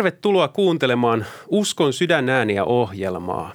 Tervetuloa 0.00 0.48
kuuntelemaan 0.48 1.26
Uskon 1.48 1.92
sydänääniä 1.92 2.64
ohjelmaa. 2.64 3.52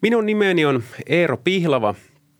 Minun 0.00 0.26
nimeni 0.26 0.64
on 0.64 0.82
Eero 1.06 1.36
Pihlava 1.36 1.94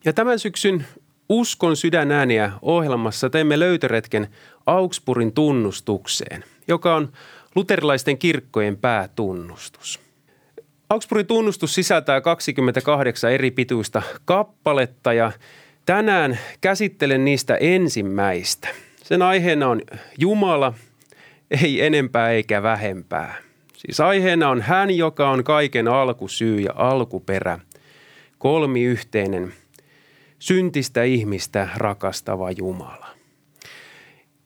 ja 0.04 0.12
tämän 0.12 0.38
syksyn 0.38 0.86
Uskon 1.28 1.76
sydänääniä 1.76 2.52
ohjelmassa 2.62 3.30
teemme 3.30 3.58
löytöretken 3.58 4.28
Augsburgin 4.66 5.32
tunnustukseen, 5.32 6.44
joka 6.68 6.96
on 6.96 7.12
luterilaisten 7.54 8.18
kirkkojen 8.18 8.76
päätunnustus. 8.76 10.00
Augsburgin 10.88 11.26
tunnustus 11.26 11.74
sisältää 11.74 12.20
28 12.20 13.32
eri 13.32 13.50
pituista 13.50 14.02
kappaletta 14.24 15.12
ja 15.12 15.32
tänään 15.86 16.38
käsittelen 16.60 17.24
niistä 17.24 17.56
ensimmäistä. 17.56 18.68
Sen 19.04 19.22
aiheena 19.22 19.68
on 19.68 19.82
Jumala– 20.18 20.74
ei 21.62 21.86
enempää 21.86 22.30
eikä 22.30 22.62
vähempää. 22.62 23.34
Siis 23.76 24.00
aiheena 24.00 24.48
on 24.48 24.62
hän, 24.62 24.96
joka 24.96 25.30
on 25.30 25.44
kaiken 25.44 25.88
alkusyy 25.88 26.60
ja 26.60 26.72
alkuperä, 26.74 27.58
kolmiyhteinen, 28.38 29.52
syntistä 30.38 31.02
ihmistä 31.02 31.68
rakastava 31.76 32.50
Jumala. 32.50 33.06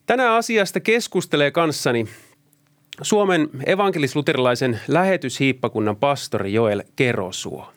Tänään 0.06 0.32
asiasta 0.32 0.80
keskustelee 0.80 1.50
kanssani 1.50 2.06
Suomen 3.02 3.48
evankelis-luterilaisen 3.66 4.80
lähetyshiippakunnan 4.88 5.96
pastori 5.96 6.52
Joel 6.52 6.82
Kerosuo. 6.96 7.72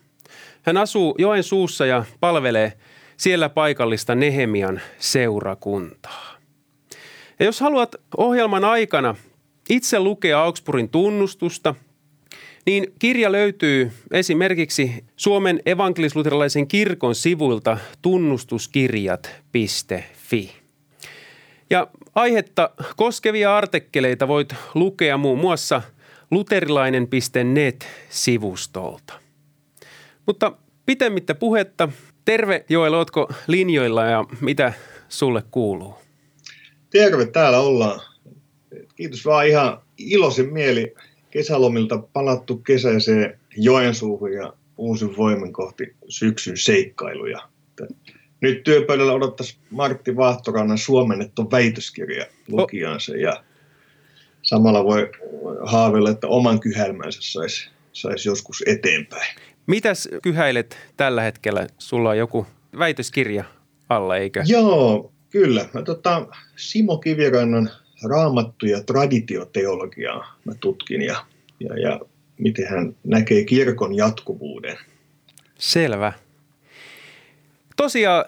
Hän 0.62 0.78
asuu 0.78 1.16
Joen 1.18 1.44
suussa 1.44 1.86
ja 1.86 2.06
palvelee 2.20 2.74
siellä 3.18 3.50
paikallista 3.50 4.16
Nehemian 4.16 4.82
seurakuntaa. 4.98 6.36
Ja 7.40 7.46
jos 7.46 7.60
haluat 7.60 7.96
ohjelman 8.18 8.66
aikana 8.66 9.16
itse 9.70 10.00
lukea 10.00 10.44
Augsburgin 10.44 10.90
tunnustusta, 10.90 11.76
niin 12.66 12.94
kirja 13.00 13.32
löytyy 13.32 13.92
esimerkiksi 14.12 15.04
Suomen 15.16 15.62
evankelisluterilaisen 15.66 16.68
kirkon 16.68 17.16
sivuilta 17.16 17.78
tunnustuskirjat.fi. 18.02 20.52
Ja 21.70 21.88
aihetta 22.16 22.70
koskevia 22.96 23.58
artikkeleita 23.58 24.28
voit 24.28 24.56
lukea 24.74 25.18
muun 25.18 25.40
muassa 25.40 25.82
luterilainen.net-sivustolta. 26.32 29.14
Mutta 30.26 30.52
pitemmittä 30.86 31.36
puhetta, 31.36 31.90
terve 32.26 32.66
Joel, 32.70 32.94
ootko 32.94 33.30
linjoilla 33.48 34.06
ja 34.06 34.26
mitä 34.42 34.74
sulle 35.10 35.44
kuuluu? 35.52 35.96
Terve, 36.90 37.26
täällä 37.26 37.60
ollaan. 37.60 38.09
Kiitos 39.00 39.26
vaan 39.26 39.48
ihan 39.48 39.82
iloisin 39.98 40.54
mieli 40.54 40.94
kesälomilta 41.32 41.98
palattu 41.98 42.58
kesäiseen 42.58 43.40
Joensuuhun 43.58 44.34
ja 44.34 44.54
uusin 44.78 45.18
voimin 45.18 45.54
kohti 45.54 45.96
syksyn 46.08 46.58
seikkailuja. 46.58 47.40
Nyt 48.42 48.64
työpöydällä 48.64 49.14
odottaisi 49.14 49.58
Martti 49.70 50.16
Vaahtorannan 50.16 50.78
suomennettu 50.78 51.52
väitöskirja 51.52 52.26
lukijansa 52.48 53.16
ja 53.16 53.44
samalla 54.42 54.84
voi 54.84 55.12
haaveilla, 55.66 56.10
että 56.10 56.28
oman 56.28 56.60
kyhälmänsä 56.60 57.20
saisi 57.22 57.70
sais 57.94 58.26
joskus 58.26 58.64
eteenpäin. 58.68 59.36
Mitäs 59.68 60.10
kyhäilet 60.24 60.78
tällä 60.98 61.22
hetkellä? 61.22 61.68
Sulla 61.78 62.10
on 62.10 62.18
joku 62.18 62.48
väitöskirja 62.80 63.44
alla, 63.90 64.18
eikö? 64.18 64.44
Joo, 64.48 65.12
Kyllä. 65.30 65.70
Mä 65.74 65.82
tota, 65.82 66.28
Simo 66.56 66.98
Kivirannan 66.98 67.70
raamattu- 68.04 68.66
ja 68.66 68.84
traditioteologiaa 68.84 70.36
mä 70.46 70.54
tutkin 70.60 71.02
ja, 71.02 71.26
ja, 71.60 71.80
ja 71.80 72.00
miten 72.38 72.68
hän 72.70 72.96
näkee 73.04 73.44
kirkon 73.44 73.96
jatkuvuuden. 73.96 74.78
Selvä. 75.58 76.14
Tosiaan 77.76 78.26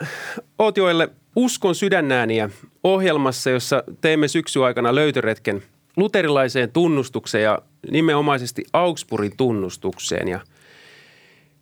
oot 0.59 0.78
joille 0.78 1.09
Uskon 1.36 1.76
sydännääniä 1.76 2.50
ohjelmassa, 2.84 3.50
jossa 3.50 3.84
teemme 4.02 4.28
syksy 4.28 4.66
aikana 4.66 4.96
löytöretken 4.96 5.64
luterilaiseen 5.98 6.72
tunnustukseen 6.72 7.44
ja 7.44 7.59
nimenomaisesti 7.92 8.66
Augsburgin 8.74 9.38
tunnustukseen. 9.38 10.28
Ja 10.28 10.40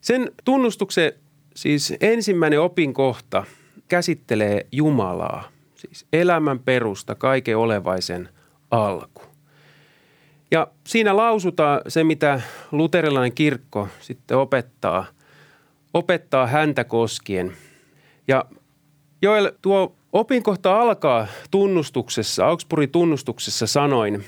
sen 0.00 0.32
tunnustuksen 0.44 1.12
siis 1.54 1.94
ensimmäinen 2.00 2.60
opinkohta– 2.60 3.44
käsittelee 3.90 4.66
Jumalaa, 4.72 5.48
siis 5.80 6.06
elämän 6.12 6.58
perusta, 6.58 7.14
kaiken 7.14 7.56
olevaisen 7.56 8.28
alku. 8.70 9.22
Ja 10.50 10.66
siinä 10.86 11.16
lausutaan 11.16 11.80
se, 11.88 12.04
mitä 12.04 12.40
luterilainen 12.72 13.34
kirkko 13.34 13.88
sitten 14.00 14.36
opettaa, 14.38 15.06
opettaa 15.94 16.46
häntä 16.46 16.84
koskien. 16.84 17.52
Ja 18.28 18.44
Joel, 19.22 19.52
tuo 19.62 19.96
opinkohta 20.12 20.80
alkaa 20.80 21.26
tunnustuksessa, 21.50 22.46
Augsburgin 22.46 22.90
tunnustuksessa 22.90 23.66
sanoin, 23.66 24.24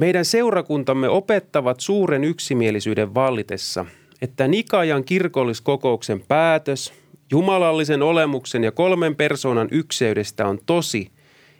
meidän 0.00 0.24
seurakuntamme 0.24 1.08
opettavat 1.08 1.80
suuren 1.80 2.24
yksimielisyyden 2.24 3.14
vallitessa, 3.14 3.86
että 4.22 4.48
Nikajan 4.48 5.04
kirkolliskokouksen 5.04 6.20
päätös, 6.28 6.92
Jumalallisen 7.30 8.02
olemuksen 8.02 8.64
ja 8.64 8.72
kolmen 8.72 9.16
persoonan 9.16 9.68
ykseydestä 9.70 10.46
on 10.46 10.58
tosi 10.66 11.10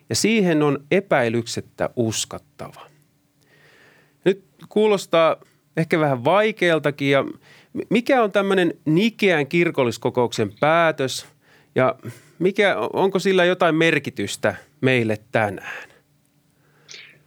ja 0.08 0.14
siihen 0.14 0.62
on 0.62 0.84
epäilyksettä 0.90 1.90
uskattava. 1.96 2.86
Nyt 4.24 4.44
kuulostaa 4.68 5.36
ehkä 5.76 6.00
vähän 6.00 6.24
vaikealtakin 6.24 7.10
ja 7.10 7.24
mikä 7.90 8.22
on 8.22 8.32
tämmöinen 8.32 8.74
Nikeän 8.84 9.46
kirkolliskokouksen 9.46 10.52
päätös 10.60 11.26
ja 11.74 11.94
mikä, 12.38 12.76
onko 12.92 13.18
sillä 13.18 13.44
jotain 13.44 13.74
merkitystä 13.74 14.54
meille 14.80 15.18
tänään? 15.32 15.90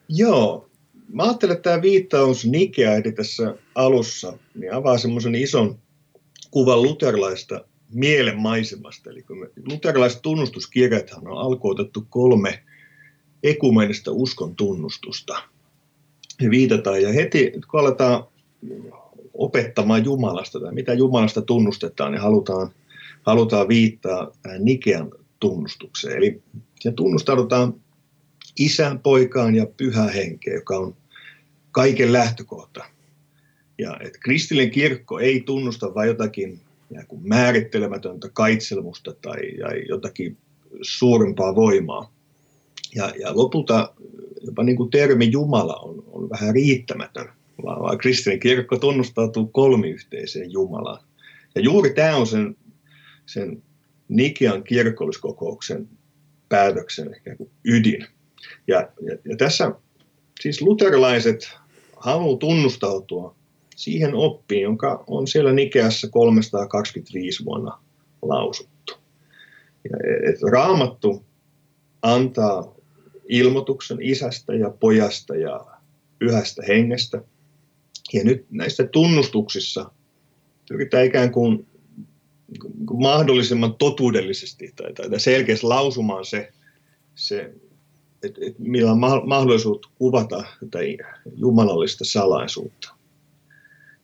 Joo, 0.10 0.70
mä 1.14 1.24
ajattelen, 1.24 1.56
että 1.56 1.70
tämä 1.70 1.82
viittaus 1.82 2.46
Nikea 2.46 3.02
tässä 3.16 3.56
alussa 3.76 4.38
niin 4.56 4.74
avaa 4.74 4.98
semmoisen 4.98 5.36
ison 5.36 5.80
kuvan 6.52 6.82
luterilaista 6.82 7.66
mielenmaisemasta. 7.94 9.10
Eli 9.10 9.24
kun 9.24 9.40
me, 9.40 9.50
luterilaiset 9.66 10.22
tunnustuskirjathan 10.22 11.28
on 11.28 11.38
alkuotettu 11.38 12.06
kolme 12.10 12.64
ekumenista 13.44 14.12
uskon 14.12 14.56
tunnustusta. 14.56 15.44
Me 16.42 16.50
viitataan 16.50 17.02
ja 17.02 17.14
heti 17.14 17.52
kun 17.72 17.80
aletaan 17.80 18.24
opettamaan 19.34 20.06
Jumalasta 20.06 20.60
tai 20.60 20.74
mitä 20.74 20.94
Jumalasta 20.94 21.42
tunnustetaan, 21.42 22.12
niin 22.12 22.22
halutaan, 22.22 22.70
halutaan 23.24 23.68
viittaa 23.68 24.32
tähän 24.42 24.66
Nikean 24.66 25.12
tunnustukseen. 25.40 26.18
Eli 26.18 26.42
se 26.80 26.92
tunnustaudutaan 26.92 27.74
isän, 28.60 29.00
poikaan 29.00 29.56
ja 29.56 29.66
pyhä 29.66 30.04
henkeä, 30.04 30.54
joka 30.54 30.78
on 30.78 30.96
kaiken 31.72 32.14
lähtökohta. 32.14 32.86
Ja 33.78 33.98
että 34.02 34.20
kristillinen 34.20 34.72
kirkko 34.72 35.20
ei 35.20 35.42
tunnusta 35.42 35.94
vain 35.94 36.08
jotakin 36.08 36.60
kuin 37.08 37.28
määrittelemätöntä 37.28 38.30
kaitselmusta 38.34 39.14
tai, 39.22 39.42
tai 39.62 39.84
jotakin 39.90 40.38
suurempaa 40.82 41.56
voimaa. 41.56 42.14
Ja, 42.96 43.14
ja 43.20 43.38
lopulta 43.38 43.94
jopa 44.44 44.64
niin 44.64 44.78
kuin 44.78 44.90
termi 44.90 45.32
Jumala 45.32 45.76
on, 45.76 46.04
on 46.12 46.30
vähän 46.30 46.54
riittämätön, 46.54 47.30
vaan, 47.64 47.98
kristillinen 47.98 48.40
kirkko 48.40 48.78
tunnustautuu 48.78 49.48
kolmiyhteiseen 49.48 50.52
Jumalaan. 50.52 51.04
Ja 51.56 51.62
juuri 51.62 51.94
tämä 51.94 52.18
on 52.18 52.28
sen, 52.28 52.56
sen 53.26 53.64
Nikian 54.10 54.64
kirkolliskokouksen 54.64 55.90
päätöksen 56.50 57.16
kuin 57.38 57.50
ydin. 57.66 58.06
Ja, 58.68 58.90
ja, 59.02 59.18
ja 59.26 59.38
tässä 59.38 59.72
siis 60.40 60.62
luterilaiset 60.62 61.58
haluavat 61.98 62.40
tunnustautua 62.40 63.36
siihen 63.84 64.16
oppiin, 64.16 64.62
jonka 64.62 65.04
on 65.08 65.28
siellä 65.28 65.54
Nikeassa 65.54 66.10
325 66.10 67.46
vuonna 67.46 67.80
lausuttu. 68.22 68.94
Ja, 69.84 69.98
et 70.30 70.42
raamattu 70.52 71.26
antaa 72.02 72.76
ilmoituksen 73.30 73.98
isästä 74.02 74.56
ja 74.56 74.70
pojasta 74.70 75.36
ja 75.36 75.66
pyhästä 76.20 76.62
hengestä. 76.68 77.22
Ja 78.14 78.24
nyt 78.24 78.46
näistä 78.52 78.88
tunnustuksissa 78.88 79.92
pyritään 80.70 81.06
ikään 81.06 81.32
kuin, 81.32 81.68
niin 82.48 82.84
mahdollisimman 82.94 83.76
totuudellisesti 83.76 84.74
tai, 84.76 84.94
tai 84.94 85.20
selkeästi 85.20 85.66
lausumaan 85.66 86.26
se, 86.26 86.52
se 87.16 87.54
että 88.24 88.42
et 88.48 88.60
millä 88.60 88.92
on 88.92 89.00
mahdollisuus 89.26 89.80
kuvata 89.96 90.44
tai 90.72 90.98
jumalallista 91.36 92.06
salaisuutta. 92.06 92.93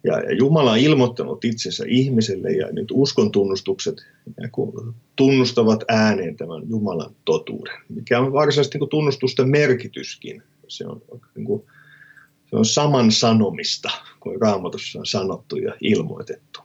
Ja, 0.03 0.33
Jumala 0.37 0.71
on 0.71 0.77
ilmoittanut 0.77 1.45
itsensä 1.45 1.83
ihmiselle 1.87 2.51
ja 2.51 2.67
nyt 2.71 2.87
uskon 2.91 3.31
tunnustukset 3.31 3.95
tunnustavat 5.15 5.83
ääneen 5.87 6.37
tämän 6.37 6.69
Jumalan 6.69 7.15
totuuden, 7.25 7.73
mikä 7.89 8.19
on 8.19 8.33
varsinaisesti 8.33 8.77
niin 8.77 8.89
tunnustusten 8.89 9.49
merkityskin. 9.49 10.43
Se 10.67 10.87
on 10.87 11.01
niin 11.35 11.45
kuin 11.45 11.63
se 12.49 12.55
on 12.55 12.65
saman 12.65 13.11
sanomista 13.11 13.89
kuin 14.19 14.41
raamatussa 14.41 14.99
on 14.99 15.05
sanottu 15.05 15.55
ja 15.55 15.75
ilmoitettu. 15.81 16.59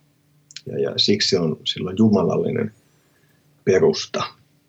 Ja, 0.66 0.78
ja 0.78 0.92
siksi 0.96 1.36
on 1.36 1.60
silloin 1.64 1.96
jumalallinen 1.98 2.72
perusta. 3.64 4.22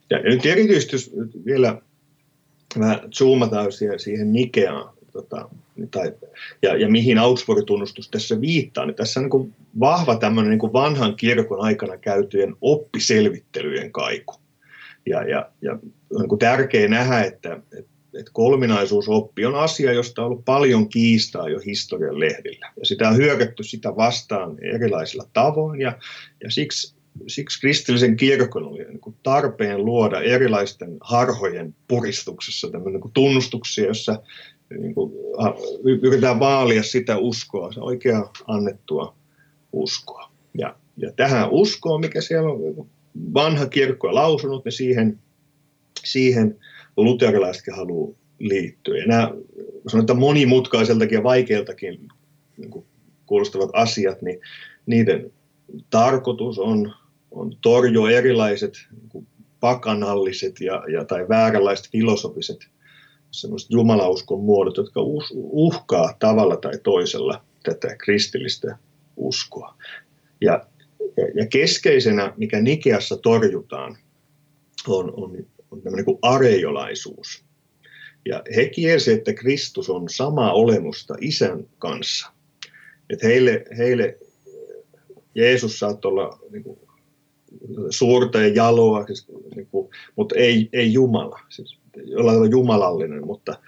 Ja 0.10 0.20
nyt 0.20 0.46
erityisesti 0.46 0.98
vielä 1.46 1.82
vähän 2.80 3.00
zoomataan 3.12 3.72
siihen, 3.72 4.00
siihen 4.00 4.34
Nikeaan, 4.34 4.94
tota, 5.16 5.50
tai, 5.92 6.14
ja, 6.62 6.76
ja 6.76 6.90
mihin 6.90 7.18
Augsburg-tunnustus 7.18 8.10
tässä 8.10 8.42
viittaa, 8.42 8.86
niin 8.86 8.96
tässä 8.96 9.20
on 9.20 9.30
niin 9.30 9.56
vahva 9.80 10.16
tämmöinen 10.16 10.58
niin 10.58 10.74
vanhan 10.74 11.16
kirkon 11.16 11.62
aikana 11.62 11.98
käytyjen 11.98 12.56
oppiselvittelyjen 12.62 13.92
kaiku. 13.92 14.36
Ja, 15.06 15.24
ja, 15.24 15.50
ja 15.62 15.72
on 16.14 16.26
niin 16.30 16.40
tärkeää 16.40 16.88
nähdä, 16.88 17.24
että, 17.24 17.54
että, 17.54 17.92
että 18.20 18.32
kolminaisuusoppi 18.34 19.46
on 19.46 19.56
asia, 19.56 19.94
josta 19.94 20.22
on 20.22 20.26
ollut 20.26 20.46
paljon 20.46 20.90
kiistaa 20.90 21.50
jo 21.50 21.60
historian 21.66 22.20
lehdillä. 22.20 22.72
Ja 22.80 22.86
sitä 22.86 23.10
on 23.10 23.18
hyökätty 23.18 23.64
sitä 23.64 23.96
vastaan 23.96 24.58
erilaisilla 24.62 25.28
tavoin, 25.34 25.82
ja, 25.82 25.98
ja 26.44 26.52
siksi 26.52 26.96
siksi 27.28 27.60
kristillisen 27.60 28.18
kirkon 28.18 28.64
oli 28.64 28.84
niin 28.84 29.00
kuin 29.00 29.16
tarpeen 29.24 29.86
luoda 29.86 30.22
erilaisten 30.22 30.98
harhojen 31.02 31.76
puristuksessa 31.88 32.72
tämmöinen 32.72 33.02
niin 33.02 33.12
tunnustuksia, 33.14 33.86
jossa 33.86 34.22
niin 34.70 34.96
kuin, 34.96 35.14
yritetään 35.84 36.40
vaalia 36.40 36.84
sitä 36.84 37.18
uskoa, 37.18 37.72
se 37.72 37.80
oikea 37.80 38.30
annettua 38.48 39.16
uskoa. 39.74 40.32
Ja, 40.58 40.76
ja 40.98 41.12
tähän 41.12 41.52
uskoon, 41.52 42.02
mikä 42.02 42.22
siellä 42.22 42.50
on 42.50 42.88
vanha 43.34 43.66
kirkko 43.66 44.16
lausunut, 44.16 44.66
niin 44.66 44.72
siihen, 44.72 45.20
siihen 46.06 46.60
luterilaisetkin 46.98 47.76
haluaa 47.76 48.16
liittyä. 48.40 48.98
Ja 48.98 49.06
nämä 49.08 49.32
sanotaan 49.88 50.20
monimutkaiseltakin 50.20 51.16
ja 51.16 51.24
vaikeiltakin 51.24 52.08
niin 52.58 52.70
kuin 52.70 52.86
kuulostavat 53.26 53.70
asiat, 53.74 54.22
niin 54.22 54.40
niiden 54.86 55.32
tarkoitus 55.90 56.60
on 56.60 56.94
on 57.36 57.58
torjua 57.62 58.12
erilaiset 58.12 58.88
niin 59.14 59.28
pakanalliset 59.60 60.62
ja, 60.62 60.84
ja, 60.92 61.06
tai 61.06 61.30
vääränlaiset 61.30 61.92
filosofiset 61.92 62.68
semmoiset 63.42 63.72
jumalauskon 63.72 64.40
muodot, 64.40 64.78
jotka 64.78 65.02
uhkaa 65.34 66.16
tavalla 66.20 66.56
tai 66.56 66.80
toisella 66.84 67.44
tätä 67.64 67.96
kristillistä 67.96 68.78
uskoa. 69.18 69.76
Ja, 70.42 70.66
ja 71.36 71.46
keskeisenä, 71.46 72.34
mikä 72.38 72.62
Nikeassa 72.62 73.18
torjutaan, 73.18 73.98
on, 74.88 75.14
on, 75.18 75.46
on 75.72 75.82
tämmöinen 75.82 76.06
kuin 76.06 76.20
areiolaisuus. 76.22 77.46
Ja 78.26 78.44
he 78.56 78.70
kielsivät, 78.70 79.18
että 79.18 79.34
Kristus 79.34 79.90
on 79.90 80.10
samaa 80.10 80.54
olemusta 80.54 81.16
isän 81.22 81.66
kanssa. 81.78 82.32
Että 83.10 83.28
heille, 83.28 83.66
heille 83.78 84.18
Jeesus 85.36 85.80
saattoi 85.80 86.12
olla 86.12 86.40
niin 86.52 86.64
kuin 86.64 86.80
suurta 87.90 88.42
ja 88.42 88.48
jaloa, 88.48 89.06
siis, 89.06 89.28
niin 89.56 89.68
kuin, 89.68 89.90
mutta 90.16 90.36
ei, 90.36 90.70
ei 90.74 90.94
Jumala. 90.94 91.40
Siis, 91.50 91.80
jollain 92.04 92.36
tavalla 92.36 92.52
jumalallinen, 92.52 93.26
mutta 93.26 93.60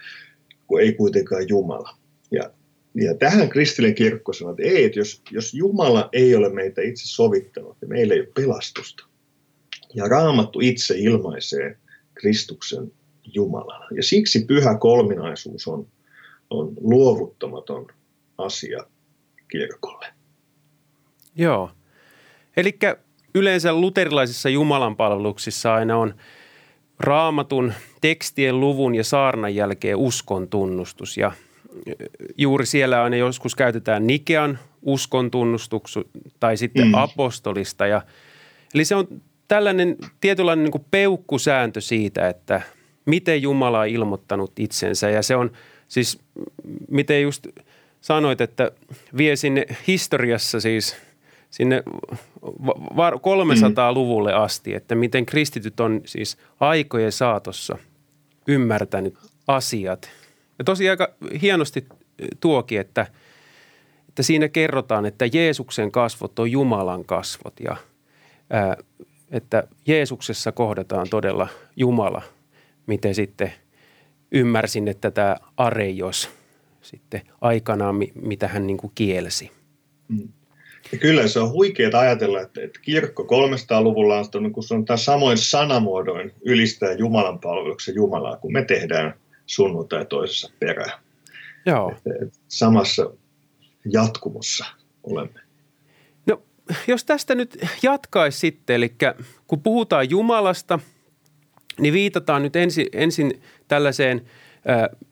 kun 0.66 0.80
ei 0.80 0.92
kuitenkaan 0.92 1.48
Jumala. 1.48 1.96
Ja, 2.30 2.50
ja 2.94 3.14
tähän 3.14 3.48
kristillinen 3.48 3.94
kirkko 3.94 4.32
sanoo, 4.32 4.50
että 4.50 4.62
ei, 4.62 4.84
että 4.84 4.98
jos, 4.98 5.22
jos 5.30 5.54
Jumala 5.54 6.08
ei 6.12 6.34
ole 6.34 6.48
meitä 6.48 6.82
itse 6.82 7.06
sovittanut, 7.06 7.76
niin 7.80 7.88
meillä 7.88 8.14
ei 8.14 8.20
ole 8.20 8.28
pelastusta. 8.34 9.04
Ja 9.94 10.08
Raamattu 10.08 10.60
itse 10.60 10.94
ilmaisee 10.98 11.76
Kristuksen 12.14 12.92
Jumalana. 13.34 13.86
Ja 13.96 14.02
siksi 14.02 14.44
pyhä 14.44 14.78
kolminaisuus 14.78 15.68
on, 15.68 15.86
on 16.50 16.74
luovuttamaton 16.80 17.86
asia 18.38 18.84
kirkolle. 19.50 20.06
Joo. 21.36 21.70
Eli 22.56 22.78
yleensä 23.34 23.72
luterilaisissa 23.72 24.48
jumalanpalveluksissa 24.48 25.74
aina 25.74 25.96
on 25.96 26.14
raamatun 27.00 27.72
tekstien, 28.00 28.60
luvun 28.60 28.94
ja 28.94 29.04
saarnan 29.04 29.54
jälkeen 29.54 29.96
uskon 29.96 30.48
tunnustus. 30.48 31.16
Ja 31.16 31.32
juuri 32.36 32.66
siellä 32.66 33.02
aina 33.02 33.16
joskus 33.16 33.54
käytetään 33.54 34.06
Nikean 34.06 34.58
uskon 34.82 35.30
tunnustus 35.30 35.98
tai 36.40 36.56
sitten 36.56 36.86
mm. 36.86 36.94
apostolista. 36.94 37.86
Ja, 37.86 38.02
eli 38.74 38.84
se 38.84 38.94
on 38.94 39.08
tällainen 39.48 39.96
tietynlainen 40.20 40.64
niin 40.64 40.86
peukkusääntö 40.90 41.80
siitä, 41.80 42.28
että 42.28 42.62
miten 43.04 43.42
Jumala 43.42 43.80
on 43.80 43.88
ilmoittanut 43.88 44.58
itsensä. 44.58 45.10
Ja 45.10 45.22
se 45.22 45.36
on 45.36 45.50
siis, 45.88 46.20
miten 46.90 47.22
just 47.22 47.46
sanoit, 48.00 48.40
että 48.40 48.70
vie 49.16 49.36
sinne 49.36 49.66
historiassa 49.86 50.60
siis– 50.60 50.96
sinne 51.50 51.82
300-luvulle 53.16 54.32
asti, 54.32 54.74
että 54.74 54.94
miten 54.94 55.26
kristityt 55.26 55.80
on 55.80 56.00
siis 56.04 56.38
aikojen 56.60 57.12
saatossa 57.12 57.78
ymmärtänyt 58.48 59.14
asiat. 59.46 60.10
Ja 60.58 60.64
tosi 60.64 60.88
aika 60.88 61.14
hienosti 61.42 61.86
tuoki, 62.40 62.76
että, 62.76 63.06
että 64.08 64.22
siinä 64.22 64.48
kerrotaan, 64.48 65.06
että 65.06 65.26
Jeesuksen 65.32 65.92
kasvot 65.92 66.38
on 66.38 66.50
Jumalan 66.50 67.04
kasvot 67.04 67.54
ja 67.60 67.76
ää, 68.50 68.76
että 69.30 69.68
Jeesuksessa 69.86 70.52
kohdataan 70.52 71.06
todella 71.10 71.48
Jumala, 71.76 72.22
miten 72.86 73.14
sitten 73.14 73.52
ymmärsin, 74.32 74.88
että 74.88 75.10
tämä 75.10 75.36
areios 75.56 76.30
sitten 76.82 77.20
aikanaan, 77.40 77.96
mitä 78.14 78.48
hän 78.48 78.66
niin 78.66 78.76
kuin 78.76 78.92
kielsi. 78.94 79.50
Mm. 80.08 80.28
Kyllä 81.00 81.28
se 81.28 81.40
on 81.40 81.52
huikeaa 81.52 82.00
ajatella, 82.00 82.40
että, 82.40 82.60
että 82.62 82.80
kirkko 82.82 83.22
300-luvulla 83.22 84.18
on, 84.18 84.42
niin 84.42 84.52
kun 84.52 84.62
se 84.62 84.74
on 84.74 84.84
tämä 84.84 84.96
samoin 84.96 85.38
sanamuodoin 85.38 86.32
ylistää 86.44 86.92
Jumalan 86.92 87.38
palveluksen 87.38 87.94
Jumalaa, 87.94 88.36
kun 88.36 88.52
me 88.52 88.64
tehdään 88.64 89.14
sunnuntai 89.46 90.06
toisessa 90.06 90.52
perään. 90.58 90.98
Joo. 91.66 91.92
Että, 91.96 92.10
että 92.22 92.38
samassa 92.48 93.10
jatkumossa 93.92 94.64
olemme. 95.02 95.40
No, 96.26 96.42
jos 96.86 97.04
tästä 97.04 97.34
nyt 97.34 97.58
jatkaisi 97.82 98.38
sitten, 98.38 98.76
eli 98.76 98.94
kun 99.46 99.62
puhutaan 99.62 100.10
Jumalasta, 100.10 100.78
niin 101.80 101.94
viitataan 101.94 102.42
nyt 102.42 102.56
ensin, 102.56 102.86
ensin 102.92 103.42
tällaiseen 103.68 104.22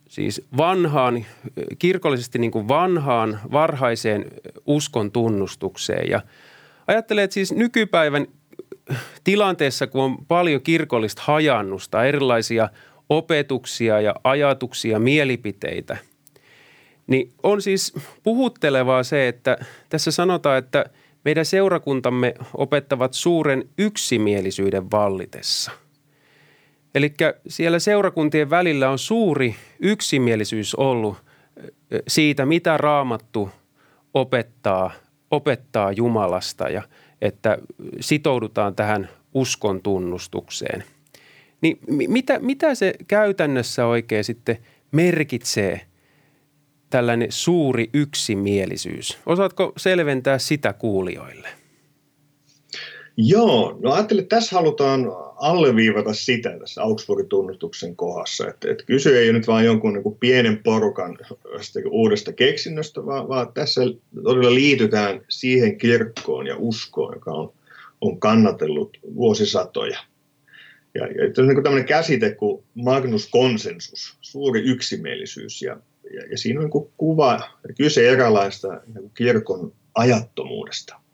siis 0.09 0.43
vanhaan, 0.57 1.27
kirkollisesti 1.79 2.39
niin 2.39 2.51
kuin 2.51 2.69
vanhaan, 2.69 3.41
varhaiseen 3.53 4.25
uskon 4.67 5.13
tunnustukseen. 5.13 6.11
Ja 6.11 6.21
ajattelen, 6.87 7.25
että 7.25 7.35
siis 7.35 7.53
nykypäivän 7.53 8.27
tilanteessa, 9.25 9.87
kun 9.87 10.03
on 10.03 10.27
paljon 10.27 10.61
kirkollista 10.61 11.23
hajannusta, 11.25 12.05
erilaisia 12.05 12.69
opetuksia 13.09 14.01
ja 14.01 14.15
ajatuksia, 14.25 14.99
mielipiteitä, 14.99 15.97
niin 17.07 17.33
on 17.43 17.63
siis 17.63 17.93
puhuttelevaa 18.23 19.03
se, 19.03 19.29
että 19.29 19.59
tässä 19.89 20.11
sanotaan, 20.11 20.59
että 20.59 20.85
meidän 21.25 21.45
seurakuntamme 21.45 22.35
opettavat 22.55 23.15
suuren 23.15 23.69
yksimielisyyden 23.79 24.91
vallitessa– 24.91 25.73
Eli 26.97 27.15
siellä 27.49 27.79
seurakuntien 27.79 28.50
välillä 28.50 28.91
on 28.91 28.99
suuri 28.99 29.55
yksimielisyys 29.81 30.75
ollut 30.75 31.17
siitä, 32.09 32.47
mitä 32.47 32.76
raamattu 32.76 33.50
opettaa, 34.15 34.91
opettaa 35.31 35.93
Jumalasta 35.93 36.69
ja 36.69 36.83
että 37.21 37.59
sitoudutaan 38.00 38.75
tähän 38.75 39.09
uskon 39.35 39.83
tunnustukseen. 39.83 40.85
Niin 41.61 41.79
mitä, 42.09 42.38
mitä 42.38 42.75
se 42.75 42.95
käytännössä 43.09 43.87
oikein 43.87 44.25
sitten 44.25 44.59
merkitsee 44.93 45.81
tällainen 46.91 47.33
suuri 47.33 47.91
yksimielisyys? 47.95 49.19
Osaatko 49.26 49.73
selventää 49.76 50.38
sitä 50.38 50.73
kuulijoille? 50.73 51.49
Joo, 53.17 53.79
no 53.83 53.93
ajattelin, 53.93 54.23
että 54.23 54.37
tässä 54.37 54.57
halutaan 54.57 55.07
alleviivata 55.37 56.15
sitä 56.15 56.59
tässä 56.59 56.83
Augsburgin 56.83 57.29
tunnustuksen 57.29 57.97
kohdassa, 57.97 58.49
että, 58.49 58.71
että 58.71 58.85
kyse 58.85 59.19
ei 59.19 59.31
ole 59.31 59.39
nyt 59.39 59.47
vain 59.47 59.67
jonkun 59.67 59.93
niin 59.93 60.03
kuin 60.03 60.19
pienen 60.19 60.63
porukan 60.63 61.19
uudesta 61.91 62.33
keksinnöstä, 62.33 63.07
vaan, 63.07 63.29
vaan 63.29 63.53
tässä 63.53 63.81
todella 64.23 64.55
liitytään 64.55 65.21
siihen 65.29 65.79
kirkkoon 65.79 66.47
ja 66.47 66.57
uskoon, 66.59 67.15
joka 67.15 67.31
on, 67.31 67.53
on 68.01 68.21
kannatellut 68.21 68.99
vuosisatoja. 69.15 69.99
Ja, 70.95 71.07
ja 71.07 71.25
on 71.39 71.49
niin 71.49 71.63
tämmöinen 71.63 71.89
käsite 71.89 72.35
kuin 72.35 72.65
Magnus 72.75 73.29
konsensus, 73.31 74.17
suuri 74.21 74.61
yksimielisyys, 74.61 75.63
ja, 75.63 75.77
ja, 76.15 76.27
ja 76.31 76.39
siinä 76.39 76.61
on 76.61 76.71
niin 76.71 76.91
kuva, 76.97 77.41
kyse 77.77 78.09
eräänlaista 78.09 78.81
niin 78.95 79.11
kirkon 79.15 79.73
ajattomuudesta– 79.95 80.97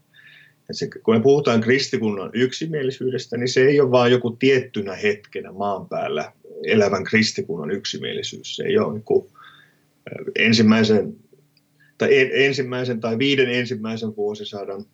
se, 0.70 0.88
kun 1.02 1.14
me 1.14 1.20
puhutaan 1.20 1.60
kristikunnan 1.60 2.30
yksimielisyydestä, 2.34 3.36
niin 3.36 3.48
se 3.48 3.60
ei 3.60 3.80
ole 3.80 3.90
vain 3.90 4.12
joku 4.12 4.30
tiettynä 4.30 4.94
hetkenä 4.94 5.52
maan 5.52 5.88
päällä 5.88 6.32
elävän 6.66 7.04
kristikunnan 7.04 7.70
yksimielisyys. 7.70 8.56
Se 8.56 8.64
ei 8.64 8.78
ole 8.78 8.92
niin 8.92 9.04
kuin 9.04 9.26
ensimmäisen 10.36 11.16
tai 11.98 12.30
ensimmäisen 12.32 13.00
tai 13.00 13.18
viiden 13.18 13.48
ensimmäisen 13.48 14.16
vuosisadan, 14.16 14.84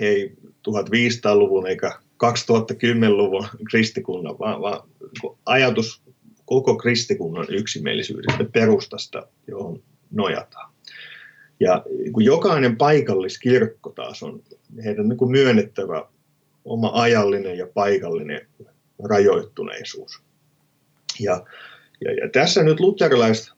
ei 0.00 0.32
1500-luvun 0.68 1.66
eikä 1.66 1.98
2010-luvun 2.24 3.46
kristikunnan, 3.70 4.38
vaan, 4.38 4.60
vaan 4.60 4.88
niin 5.00 5.38
ajatus 5.46 6.02
koko 6.44 6.76
kristikunnan 6.76 7.46
yksimielisyydestä 7.48 8.44
perustasta, 8.52 9.26
johon 9.46 9.82
nojataan. 10.10 10.72
Ja 11.60 11.84
kun 12.12 12.24
jokainen 12.24 12.76
paikalliskirkko 12.76 13.90
taas 13.90 14.22
on 14.22 14.42
heidän 14.84 15.08
niin 15.08 15.16
kuin 15.16 15.30
myönnettävä 15.30 16.04
oma 16.64 16.90
ajallinen 16.94 17.58
ja 17.58 17.66
paikallinen 17.74 18.46
rajoittuneisuus. 19.04 20.22
Ja, 21.20 21.44
ja, 22.04 22.12
ja 22.12 22.28
tässä 22.28 22.62
nyt 22.62 22.80
luterilaiset 22.80 23.52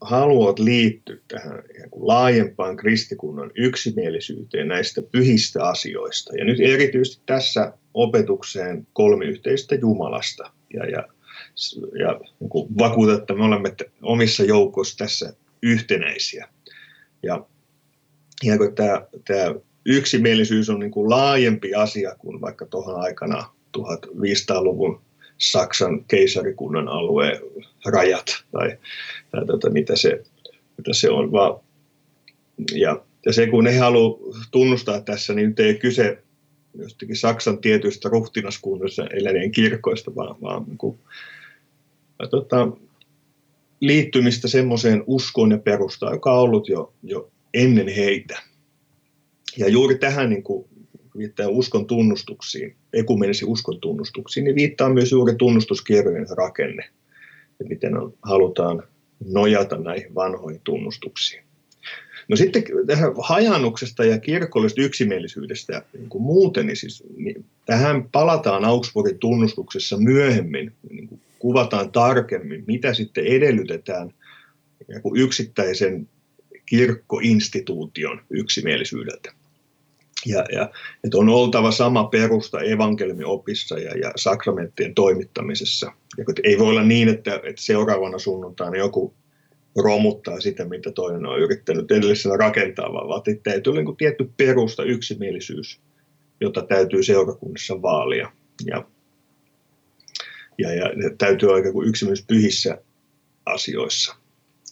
haluavat 0.00 0.58
liittyä 0.58 1.16
tähän 1.28 1.62
laajempaan 1.96 2.76
kristikunnan 2.76 3.50
yksimielisyyteen 3.54 4.68
näistä 4.68 5.02
pyhistä 5.02 5.64
asioista. 5.64 6.36
Ja 6.36 6.44
nyt 6.44 6.60
erityisesti 6.60 7.22
tässä 7.26 7.72
opetukseen 7.94 8.86
kolmiyhteistä 8.92 9.74
Jumalasta. 9.74 10.50
Ja, 10.74 10.86
ja, 10.86 11.08
ja 11.98 12.20
niin 12.40 12.78
vakuuta, 12.78 13.14
että 13.14 13.34
me 13.34 13.44
olemme 13.44 13.74
omissa 14.02 14.44
joukoissa 14.44 14.98
tässä 14.98 15.32
yhtenäisiä. 15.62 16.48
Ja, 17.22 17.46
ja 18.42 18.58
kun 18.58 18.74
tämä, 18.74 19.06
tämä 19.24 19.54
yksimielisyys 19.86 20.70
on 20.70 20.80
niin 20.80 20.90
kuin 20.90 21.10
laajempi 21.10 21.74
asia 21.74 22.14
kuin 22.18 22.40
vaikka 22.40 22.66
tuohon 22.66 23.00
aikana 23.00 23.44
1500-luvun 23.78 25.00
Saksan 25.38 26.04
keisarikunnan 26.04 26.88
alueen 26.88 27.40
rajat 27.86 28.44
tai, 28.52 28.78
tai 29.30 29.46
tota, 29.46 29.70
mitä, 29.70 29.96
se, 29.96 30.22
mitä 30.78 30.92
se 30.92 31.10
on. 31.10 31.32
Vaan, 31.32 31.60
ja, 32.72 33.02
ja 33.26 33.32
se, 33.32 33.46
kun 33.46 33.66
he 33.66 33.78
haluavat 33.78 34.36
tunnustaa 34.50 35.00
tässä, 35.00 35.34
niin 35.34 35.48
nyt 35.48 35.60
ei 35.60 35.74
kyse 35.74 36.22
jostakin 36.78 37.16
Saksan 37.16 37.58
tietyistä 37.58 38.08
ruhtinaskunnassa 38.08 39.06
eläneen 39.06 39.50
kirkoista, 39.50 40.14
vaan, 40.14 40.36
vaan 40.40 40.64
niin 40.66 40.78
kuin, 40.78 40.98
tota, 42.30 42.68
liittymistä 43.80 44.48
semmoiseen 44.48 45.04
uskoon 45.06 45.50
ja 45.50 45.58
perustaan, 45.58 46.12
joka 46.12 46.32
on 46.32 46.40
ollut 46.40 46.68
jo, 46.68 46.92
jo 47.02 47.30
ennen 47.54 47.88
heitä. 47.88 48.42
Ja 49.56 49.68
juuri 49.68 49.98
tähän 49.98 50.30
niin 50.30 50.42
kuin 50.42 50.68
viittaa 51.18 51.48
uskon 51.48 51.86
tunnustuksiin, 51.86 52.76
ekumenisiin 52.92 53.50
uskon 53.50 53.80
tunnustuksiin, 53.80 54.44
niin 54.44 54.56
viittaa 54.56 54.88
myös 54.88 55.12
juuri 55.12 55.34
tunnustuskirjojen 55.34 56.26
rakenne, 56.36 56.84
ja 57.58 57.66
miten 57.68 57.98
on, 57.98 58.14
halutaan 58.22 58.82
nojata 59.24 59.78
näihin 59.78 60.14
vanhoihin 60.14 60.60
tunnustuksiin. 60.64 61.42
No 62.28 62.36
sitten 62.36 62.64
tähän 62.86 63.12
hajannuksesta 63.22 64.04
ja 64.04 64.18
kirkollisesta 64.18 64.82
yksimielisyydestä 64.82 65.82
niin 65.92 66.08
kuin 66.08 66.22
muuten, 66.22 66.66
niin, 66.66 66.76
siis, 66.76 67.04
niin 67.16 67.44
tähän 67.66 68.08
palataan 68.12 68.64
Augsburgin 68.64 69.18
tunnustuksessa 69.18 69.96
myöhemmin, 69.96 70.72
niin 70.90 71.15
kuvataan 71.46 71.92
tarkemmin, 71.92 72.64
mitä 72.66 72.94
sitten 72.94 73.26
edellytetään 73.26 74.14
yksittäisen 75.16 76.08
kirkkoinstituution 76.66 78.20
yksimielisyydeltä. 78.30 79.32
Ja, 80.26 80.44
ja, 80.52 80.70
että 81.04 81.18
on 81.18 81.28
oltava 81.28 81.70
sama 81.70 82.04
perusta 82.04 82.60
evankeliumiopissa 82.60 83.78
ja, 83.78 83.98
ja 83.98 84.12
sakramenttien 84.16 84.94
toimittamisessa. 84.94 85.92
Ja, 86.18 86.24
ei 86.44 86.58
voi 86.58 86.68
olla 86.68 86.82
niin, 86.82 87.08
että, 87.08 87.34
että 87.34 87.62
seuraavana 87.62 88.18
sunnuntaina 88.18 88.76
joku 88.76 89.14
romuttaa 89.76 90.40
sitä, 90.40 90.64
mitä 90.64 90.92
toinen 90.92 91.26
on 91.26 91.40
yrittänyt 91.40 91.90
edellisenä 91.90 92.36
rakentaa, 92.36 92.92
vaan 92.92 93.22
täytyy 93.42 93.70
olla 93.70 93.82
niin 93.82 93.96
tietty 93.96 94.30
perusta, 94.36 94.84
yksimielisyys, 94.84 95.80
jota 96.40 96.62
täytyy 96.62 97.02
seurakunnassa 97.02 97.82
vaalia. 97.82 98.32
Ja, 98.66 98.84
ja, 100.58 100.74
ja 100.74 100.90
täytyy 101.18 101.48
olla 101.48 101.60
niin 101.60 101.88
yksimielisyys 101.88 102.26
pyhissä 102.26 102.78
asioissa. 103.46 104.16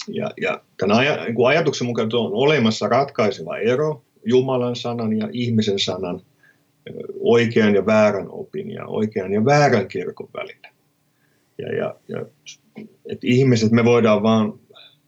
Ja, 0.08 0.30
ja 0.40 0.60
tämän 0.76 0.96
aj- 0.96 1.24
niin 1.24 1.46
ajatuksen 1.46 1.86
mukaan 1.86 2.10
on 2.12 2.32
olemassa 2.32 2.88
ratkaiseva 2.88 3.58
ero 3.58 4.04
Jumalan 4.24 4.76
sanan 4.76 5.18
ja 5.18 5.28
ihmisen 5.32 5.78
sanan, 5.78 6.20
oikean 7.20 7.74
ja 7.74 7.86
väärän 7.86 8.26
opin 8.30 8.70
ja 8.70 8.86
oikean 8.86 9.32
ja 9.32 9.44
väärän 9.44 9.88
kirkon 9.88 10.28
välillä. 10.34 10.68
Ja, 11.58 11.74
ja, 11.74 11.94
ja 12.08 12.26
että 13.06 13.26
ihmiset, 13.26 13.72
me 13.72 13.84
voidaan 13.84 14.22
vaan 14.22 14.58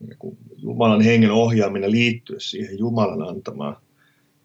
niin 0.01 0.39
Jumalan 0.57 1.01
hengen 1.01 1.31
ohjaaminen 1.31 1.91
liittyä 1.91 2.37
siihen 2.39 2.79
Jumalan 2.79 3.29
antamaan 3.29 3.77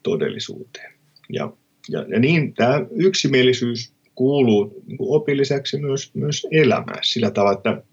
todellisuuteen. 0.04 0.94
Ja, 1.30 1.54
ja, 1.90 2.06
ja 2.10 2.20
niin 2.20 2.54
tämä 2.54 2.86
yksimielisyys 2.92 3.94
kuuluu 4.16 4.84
niin 4.88 4.98
opilliseksi 5.00 5.80
myös, 5.80 6.12
myös 6.14 6.48
elämään 6.52 7.00
sillä 7.02 7.32
tavalla, 7.32 7.58
että 7.58 7.84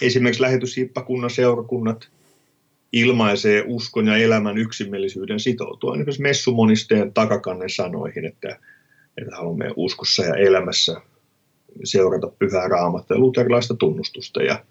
esimerkiksi 0.00 0.42
lähetyshippakunnan 0.42 1.30
seurakunnat 1.30 2.08
ilmaisee 2.92 3.64
uskon 3.66 4.06
ja 4.06 4.16
elämän 4.16 4.58
yksimielisyyden 4.58 5.40
sitoutua 5.40 5.94
esimerkiksi 5.94 6.22
messumonisteen 6.22 7.12
takakannen 7.12 7.70
sanoihin, 7.70 8.24
että, 8.24 8.58
että 9.16 9.36
haluamme 9.36 9.72
uskossa 9.76 10.24
ja 10.24 10.34
elämässä 10.34 11.00
seurata 11.84 12.26
pyhää 12.38 12.68
raamatta 12.68 13.14
ja 13.14 13.20
luterilaista 13.20 13.74
tunnustusta 13.74 14.42
ja, 14.42 14.64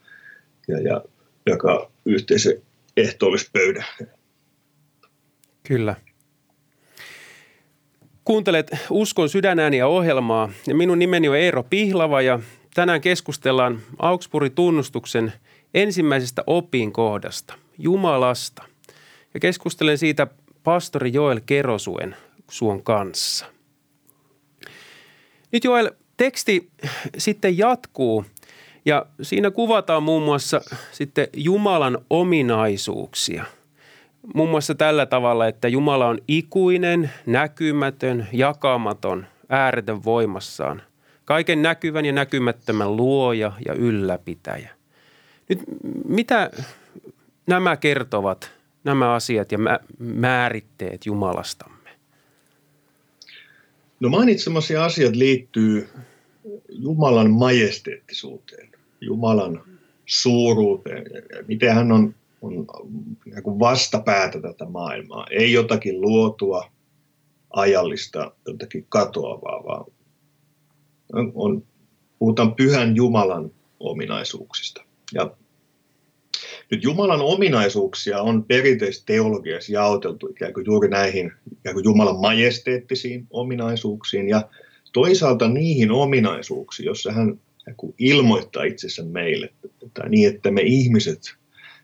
ja, 0.67 0.81
ja 0.81 1.01
jakaa 1.45 1.91
yhteisen 2.05 2.61
ehtoollispöydän. 2.97 3.85
Kyllä. 5.67 5.95
Kuuntelet 8.25 8.71
Uskon 8.89 9.29
sydänääniä 9.29 9.87
ohjelmaa 9.87 10.49
ja 10.67 10.75
minun 10.75 10.99
nimeni 10.99 11.29
on 11.29 11.35
Eero 11.35 11.63
Pihlava 11.63 12.21
ja 12.21 12.39
tänään 12.73 13.01
keskustellaan 13.01 13.81
Augsburgin 13.99 14.51
tunnustuksen 14.51 15.33
ensimmäisestä 15.73 16.43
opin 16.47 16.91
kohdasta, 16.91 17.53
Jumalasta. 17.77 18.63
Ja 19.33 19.39
keskustelen 19.39 19.97
siitä 19.97 20.27
pastori 20.63 21.13
Joel 21.13 21.41
Kerosuen 21.45 22.15
suon 22.49 22.83
kanssa. 22.83 23.45
Nyt 25.51 25.63
Joel, 25.63 25.91
teksti 26.17 26.69
sitten 27.17 27.57
jatkuu 27.57 28.25
ja 28.85 29.05
siinä 29.21 29.51
kuvataan 29.51 30.03
muun 30.03 30.23
muassa 30.23 30.61
sitten 30.91 31.27
Jumalan 31.33 31.97
ominaisuuksia. 32.09 33.45
Muun 34.33 34.49
muassa 34.49 34.75
tällä 34.75 35.05
tavalla, 35.05 35.47
että 35.47 35.67
Jumala 35.67 36.07
on 36.07 36.19
ikuinen, 36.27 37.11
näkymätön, 37.25 38.27
jakamaton, 38.31 39.25
ääretön 39.49 40.03
voimassaan. 40.03 40.81
Kaiken 41.25 41.61
näkyvän 41.61 42.05
ja 42.05 42.11
näkymättömän 42.11 42.95
luoja 42.95 43.51
ja 43.65 43.73
ylläpitäjä. 43.73 44.69
Nyt 45.49 45.59
mitä 46.07 46.51
nämä 47.47 47.77
kertovat, 47.77 48.51
nämä 48.83 49.13
asiat 49.13 49.51
ja 49.51 49.57
määritteet 49.99 51.05
Jumalastamme? 51.05 51.89
No 53.99 54.09
mainitsemasi 54.09 54.75
asiat 54.75 55.15
liittyy 55.15 55.89
Jumalan 56.69 57.31
majesteettisuuteen. 57.31 58.69
Jumalan 59.01 59.61
suuruuteen, 60.05 61.03
miten 61.47 61.75
hän 61.75 61.91
on, 61.91 62.15
vastapäätä 63.59 64.41
tätä 64.41 64.65
maailmaa. 64.65 65.27
Ei 65.31 65.53
jotakin 65.53 66.01
luotua, 66.01 66.71
ajallista, 67.49 68.31
jotakin 68.47 68.85
katoavaa, 68.89 69.63
vaan 69.63 69.85
on, 71.33 71.63
puhutaan 72.19 72.55
pyhän 72.55 72.95
Jumalan 72.95 73.51
ominaisuuksista. 73.79 74.83
Ja 75.13 75.31
nyt 76.71 76.83
Jumalan 76.83 77.21
ominaisuuksia 77.21 78.21
on 78.21 78.43
perinteisesti 78.43 79.05
teologiassa 79.05 79.73
jaoteltu 79.73 80.27
ikään 80.27 80.53
kuin 80.53 80.65
juuri 80.65 80.89
näihin 80.89 81.31
ikään 81.59 81.73
kuin 81.73 81.83
Jumalan 81.83 82.19
majesteettisiin 82.19 83.27
ominaisuuksiin 83.29 84.29
ja 84.29 84.49
toisaalta 84.93 85.47
niihin 85.47 85.91
ominaisuuksiin, 85.91 86.85
joissa 86.85 87.11
hän 87.11 87.39
ilmoittaa 87.99 88.63
itsensä 88.63 89.03
meille, 89.03 89.53
tai 89.93 90.09
niin, 90.09 90.29
että 90.29 90.51
me 90.51 90.61
ihmiset, 90.61 91.35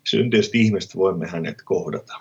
synteiset 0.03 0.55
ihmiset 0.55 0.95
voimme 0.95 1.27
hänet 1.27 1.61
kohdata. 1.65 2.13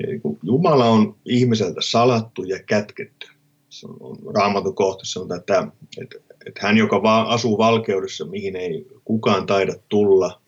Eli 0.00 0.20
kun 0.20 0.38
Jumala 0.42 0.84
on 0.84 1.16
ihmiseltä 1.24 1.80
salattu 1.80 2.42
ja 2.42 2.62
kätketty. 2.62 3.28
Se 3.68 3.86
on, 3.86 3.96
on 4.00 4.34
raamatun 4.34 4.74
kohta 4.74 5.04
sanotaan, 5.04 5.40
että, 5.40 5.68
että, 6.00 6.18
että 6.46 6.60
hän, 6.66 6.76
joka 6.76 7.02
vaan 7.02 7.26
asuu 7.26 7.58
valkeudessa, 7.58 8.24
mihin 8.24 8.56
ei 8.56 8.86
kukaan 9.04 9.46
taida 9.46 9.74
tulla, 9.88 10.40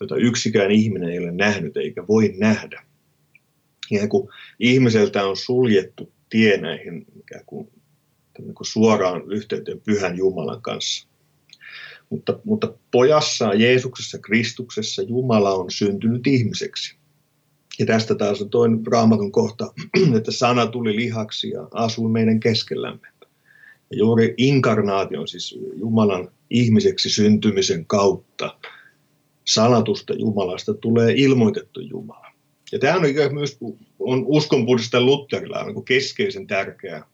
jota 0.00 0.16
yksikään 0.16 0.70
ihminen 0.70 1.10
ei 1.10 1.18
ole 1.18 1.32
nähnyt 1.32 1.76
eikä 1.76 2.06
voi 2.06 2.34
nähdä. 2.38 2.82
Ja 3.90 4.08
kun 4.08 4.28
ihmiseltä 4.60 5.26
on 5.26 5.36
suljettu 5.36 6.12
tie 6.30 6.56
näihin 6.56 7.06
ikään 7.20 7.44
kuin, 7.46 7.68
kuin 8.54 8.66
suoraan 8.66 9.32
yhteyteen 9.32 9.80
pyhän 9.80 10.16
Jumalan 10.16 10.62
kanssa. 10.62 11.08
Mutta, 12.14 12.38
mutta 12.44 12.74
pojassa, 12.90 13.54
Jeesuksessa, 13.54 14.18
Kristuksessa 14.18 15.02
Jumala 15.02 15.54
on 15.54 15.70
syntynyt 15.70 16.26
ihmiseksi. 16.26 16.96
Ja 17.78 17.86
tästä 17.86 18.14
taas 18.14 18.42
on 18.42 18.50
toinen 18.50 18.86
raamatun 18.86 19.32
kohta, 19.32 19.72
että 20.16 20.32
sana 20.32 20.66
tuli 20.66 20.96
lihaksi 20.96 21.50
ja 21.50 21.68
asui 21.72 22.10
meidän 22.10 22.40
keskellämme. 22.40 23.08
Ja 23.90 23.98
juuri 23.98 24.34
inkarnaation, 24.36 25.28
siis 25.28 25.58
Jumalan 25.76 26.30
ihmiseksi 26.50 27.10
syntymisen 27.10 27.86
kautta, 27.86 28.58
sanatusta 29.44 30.14
Jumalasta 30.14 30.74
tulee 30.74 31.14
ilmoitettu 31.16 31.80
Jumala. 31.80 32.26
Ja 32.72 32.78
tämä 32.78 32.96
on 32.96 33.02
myös 33.32 33.58
on 33.98 34.24
uskonpuhdista 34.26 35.00
Lutherilla 35.00 35.60
on 35.60 35.74
niin 35.74 35.84
keskeisen 35.84 36.46
tärkeä 36.46 37.04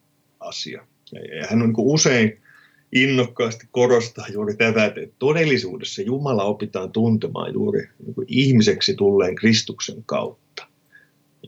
asia. 0.40 0.86
Ja 1.12 1.46
hän 1.50 1.62
on 1.62 1.68
niin 1.68 1.74
usein 1.78 2.40
innokkaasti 2.92 3.66
korostaa 3.70 4.26
juuri 4.32 4.56
tätä, 4.56 4.84
että 4.84 5.00
todellisuudessa 5.18 6.02
Jumala 6.02 6.44
opitaan 6.44 6.92
tuntemaan 6.92 7.52
juuri 7.52 7.88
niin 8.06 8.14
ihmiseksi 8.26 8.94
tulleen 8.94 9.34
Kristuksen 9.34 10.02
kautta. 10.06 10.66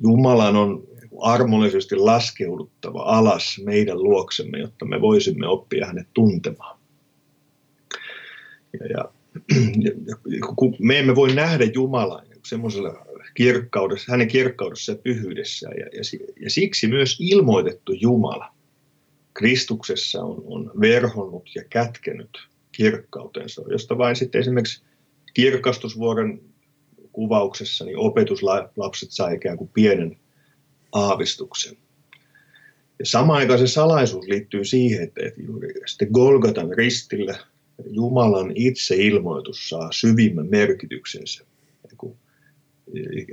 Jumalan 0.02 0.56
on 0.56 0.82
armollisesti 1.20 1.96
laskeuduttava 1.96 3.02
alas 3.02 3.60
meidän 3.64 4.02
luoksemme, 4.02 4.58
jotta 4.58 4.84
me 4.84 5.00
voisimme 5.00 5.46
oppia 5.46 5.86
hänet 5.86 6.06
tuntemaan. 6.14 6.78
Ja, 8.80 8.86
ja, 8.88 9.04
kun 10.56 10.76
me 10.78 10.98
emme 10.98 11.14
voi 11.14 11.34
nähdä 11.34 11.64
Jumalaa 11.74 12.22
semmoisella 12.44 13.06
kirkkaudessa, 13.34 14.12
hänen 14.12 14.28
kirkkaudessa 14.28 14.92
ja 14.92 14.98
pyhyydessään, 14.98 15.74
ja, 15.78 15.86
ja, 15.86 16.28
ja 16.40 16.50
siksi 16.50 16.86
myös 16.86 17.16
ilmoitettu 17.20 17.92
Jumala 17.92 18.54
Kristuksessa 19.34 20.22
on, 20.22 20.42
on 20.46 20.70
verhonnut 20.80 21.50
ja 21.54 21.64
kätkenyt 21.70 22.48
kirkkautensa, 22.72 23.62
josta 23.70 23.98
vain 23.98 24.16
sitten 24.16 24.40
esimerkiksi 24.40 24.82
kirkastusvuoden 25.34 26.40
kuvauksessa 27.12 27.84
niin 27.84 27.98
opetuslapset 27.98 29.10
sai 29.10 29.34
ikään 29.34 29.56
kuin 29.56 29.70
pienen 29.74 30.16
aavistuksen. 30.92 31.76
Ja 32.98 33.06
samaan 33.06 33.38
aikaan 33.38 33.58
se 33.58 33.66
salaisuus 33.66 34.28
liittyy 34.28 34.64
siihen, 34.64 35.02
että, 35.02 35.20
juuri 35.46 35.68
sitten 35.86 36.08
Golgatan 36.12 36.70
ristillä 36.76 37.38
Jumalan 37.90 38.52
itseilmoitus 38.54 39.68
saa 39.68 39.92
syvimmän 39.92 40.46
merkityksensä. 40.50 41.44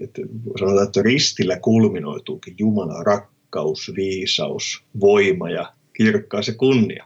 Että 0.02 0.22
sanotaan, 0.60 0.88
että 0.88 1.02
ristillä 1.02 1.60
kulminoituukin 1.60 2.56
Jumalan 2.58 3.06
rakkaus, 3.06 3.92
viisaus, 3.96 4.84
voima 5.00 5.50
ja 5.50 5.74
kirkkaus 6.00 6.48
ja 6.48 6.54
kunnia. 6.54 7.06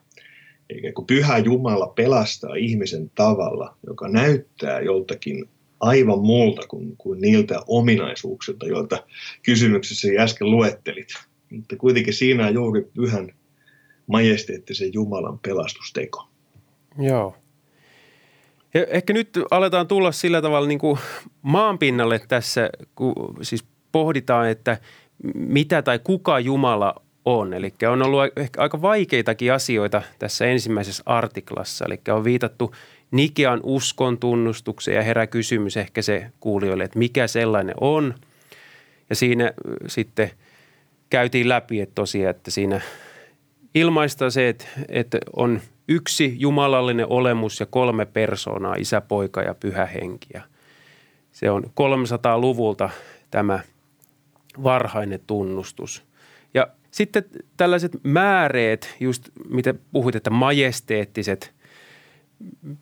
Eikä 0.70 0.92
kun 0.92 1.06
pyhä 1.06 1.38
Jumala 1.38 1.88
pelastaa 1.88 2.56
ihmisen 2.56 3.12
tavalla, 3.16 3.76
joka 3.88 4.08
näyttää 4.08 4.82
joltakin 4.82 5.50
aivan 5.80 6.20
muulta 6.20 6.68
kuin, 6.68 6.98
kuin 6.98 7.22
niiltä 7.22 7.62
ominaisuuksilta, 7.68 8.66
joita 8.66 9.04
kysymyksessä 9.44 10.08
äsken 10.20 10.52
luettelit. 10.52 11.08
Mutta 11.52 11.76
kuitenkin 11.76 12.14
siinä 12.14 12.48
on 12.48 12.54
juuri 12.54 12.82
pyhän 12.96 13.30
majesteettisen 14.08 14.94
Jumalan 14.94 15.40
pelastusteko. 15.40 16.28
Joo. 16.98 17.36
Ja 18.74 18.86
ehkä 18.86 19.14
nyt 19.14 19.30
aletaan 19.52 19.88
tulla 19.88 20.12
sillä 20.12 20.42
tavalla 20.42 20.68
niin 20.68 20.80
kuin 20.80 21.00
maanpinnalle 21.42 22.20
tässä, 22.28 22.70
kun 22.96 23.14
siis 23.42 23.66
pohditaan, 23.92 24.50
että 24.50 24.78
mitä 25.34 25.82
tai 25.82 26.00
kuka 26.00 26.40
Jumala 26.40 27.03
on. 27.26 27.54
Eli 27.54 27.74
on 27.92 28.02
ollut 28.02 28.22
ehkä 28.36 28.62
aika 28.62 28.82
vaikeitakin 28.82 29.54
asioita 29.54 30.02
tässä 30.20 30.46
ensimmäisessä 30.46 31.04
artiklassa. 31.06 31.86
Eli 31.86 32.02
on 32.10 32.24
viitattu 32.24 32.76
Nikean 33.12 33.60
uskon 33.64 34.18
tunnustukseen 34.18 34.96
ja 34.96 35.04
herää 35.04 35.28
kysymys 35.28 35.78
ehkä 35.78 36.02
se 36.02 36.32
kuulijoille, 36.40 36.84
että 36.84 37.00
mikä 37.00 37.28
sellainen 37.28 37.76
on. 37.82 38.14
Ja 39.10 39.16
siinä 39.16 39.54
sitten 39.88 40.32
käytiin 41.10 41.50
läpi, 41.50 41.82
että 41.82 41.96
tosiaan, 41.96 42.36
että 42.36 42.52
siinä 42.52 42.82
ilmaistaan 43.76 44.32
se, 44.32 44.50
että, 44.50 44.66
että 44.90 45.18
on 45.36 45.62
yksi 45.88 46.36
jumalallinen 46.40 47.08
olemus 47.10 47.60
ja 47.60 47.66
kolme 47.66 48.06
persoonaa, 48.06 48.76
isä, 48.76 49.02
poika 49.02 49.42
ja 49.42 49.54
pyhä 49.54 49.86
henki. 49.86 50.28
Ja 50.34 50.42
se 51.32 51.52
on 51.52 51.64
300-luvulta 51.64 52.90
tämä 53.32 53.60
varhainen 54.64 55.20
tunnustus. 55.28 56.04
Ja 56.54 56.68
sitten 56.94 57.24
tällaiset 57.58 57.92
määreet, 58.04 58.96
just 59.00 59.30
mitä 59.50 59.74
puhuit, 59.92 60.16
että 60.16 60.30
majesteettiset 60.30 61.54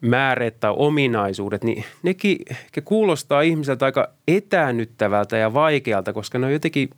määreet 0.01 0.59
tai 0.59 0.73
ominaisuudet, 0.75 1.63
niin 1.63 1.83
nekin 2.03 2.37
kuulostaa 2.85 3.41
ihmiseltä 3.41 3.85
aika 3.85 4.13
etäännyttävältä 4.27 5.37
ja 5.37 5.53
vaikealta, 5.53 6.13
koska 6.13 6.39
ne 6.39 6.45
on 6.45 6.53
jotenkin 6.53 6.89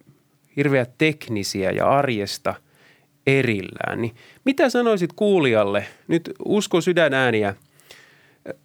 hirveän 0.56 0.86
teknisiä 0.97 1.71
ja 1.71 1.89
arjesta 1.89 2.56
erillään. 3.28 4.02
Niin 4.02 4.15
mitä 4.45 4.69
sanoisit 4.69 5.13
kuulijalle, 5.15 5.86
nyt 6.08 6.32
usko 6.45 6.82
sydänääniä 6.82 7.56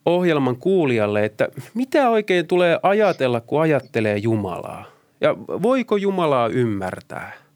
ohjelman 0.07 0.57
kuulijalle, 0.57 1.25
että 1.25 1.49
mitä 1.75 2.11
oikein 2.11 2.47
tulee 2.47 2.79
ajatella, 2.83 3.41
kun 3.41 3.61
ajattelee 3.61 4.17
Jumalaa? 4.17 4.85
Ja 5.21 5.37
voiko 5.39 5.97
Jumalaa 5.97 6.49
ymmärtää? 6.49 7.48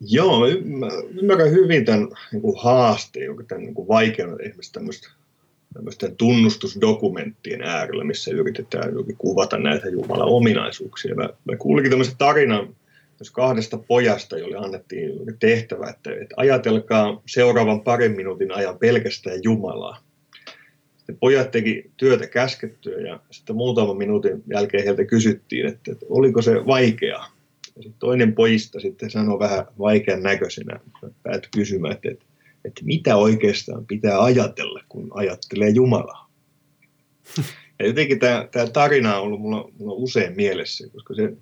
Joo, 0.00 0.40
mä 0.64 0.88
ymmärrän 1.20 1.50
hyvin 1.50 1.84
tämän 1.84 2.08
niin 2.32 2.42
kuin 2.42 2.56
haasteen, 2.58 3.24
jonka 3.24 3.44
tämän 3.44 3.64
niin 3.64 3.74
kuin 3.74 3.88
vaikeuden 3.88 4.40
esimerkiksi 4.40 4.72
tämmöistä 4.72 5.10
tämmöisten 5.74 6.16
tunnustusdokumenttien 6.16 7.62
äärellä, 7.62 8.04
missä 8.04 8.30
yritetään 8.30 8.92
kuvata 9.18 9.58
näitä 9.58 9.88
Jumalan 9.88 10.28
ominaisuuksia. 10.28 11.14
Mä, 11.14 11.28
mä 11.44 11.56
kuulinkin 11.56 11.90
tämmöisen 11.90 12.16
tarinan 12.18 12.76
myös 13.20 13.30
kahdesta 13.32 13.78
pojasta, 13.78 14.38
joille 14.38 14.56
annettiin 14.56 15.12
tehtävä, 15.38 15.90
että, 15.90 16.10
että 16.10 16.34
ajatelkaa 16.36 17.22
seuraavan 17.26 17.80
parin 17.80 18.16
minuutin 18.16 18.52
ajan 18.52 18.78
pelkästään 18.78 19.38
Jumalaa. 19.42 20.02
Sitten 20.96 21.16
pojat 21.16 21.50
teki 21.50 21.90
työtä 21.96 22.26
käskettyä 22.26 23.00
ja 23.00 23.20
sitten 23.30 23.56
muutaman 23.56 23.96
minuutin 23.96 24.42
jälkeen 24.46 24.84
heiltä 24.84 25.04
kysyttiin, 25.04 25.66
että, 25.66 25.92
että 25.92 26.06
oliko 26.08 26.42
se 26.42 26.66
vaikeaa. 26.66 27.39
Ja 27.80 27.84
sitten 27.84 27.98
toinen 27.98 28.34
pojista 28.34 28.80
sitten 28.80 29.10
sanoi 29.10 29.38
vähän 29.38 29.66
vaikean 29.78 30.22
näköisenä, 30.22 30.80
päätyi 31.22 31.48
kysymään, 31.56 31.94
että, 31.94 32.10
että, 32.10 32.24
että 32.64 32.84
mitä 32.84 33.16
oikeastaan 33.16 33.86
pitää 33.86 34.22
ajatella, 34.24 34.80
kun 34.88 35.08
ajattelee 35.14 35.68
Jumalaa. 35.68 36.30
Ja 37.78 37.86
jotenkin 37.86 38.18
tämä, 38.18 38.48
tämä 38.50 38.66
tarina 38.66 39.16
on 39.16 39.22
ollut 39.22 39.40
mulla, 39.40 39.70
mulla 39.78 39.94
usein 39.94 40.36
mielessä, 40.36 40.88
koska 40.92 41.14
se, 41.14 41.32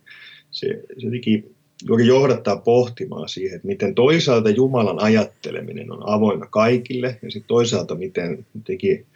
se, 0.50 0.66
se 0.98 1.06
jotenkin 1.06 1.54
juuri 1.88 2.06
johdattaa 2.06 2.56
pohtimaan 2.56 3.28
siihen, 3.28 3.56
että 3.56 3.68
miten 3.68 3.94
toisaalta 3.94 4.50
Jumalan 4.50 4.98
ajatteleminen 4.98 5.92
on 5.92 6.08
avoinna 6.08 6.46
kaikille 6.46 7.18
ja 7.22 7.30
sitten 7.30 7.48
toisaalta 7.48 7.94
miten 7.94 8.46
jotenkin 8.54 9.06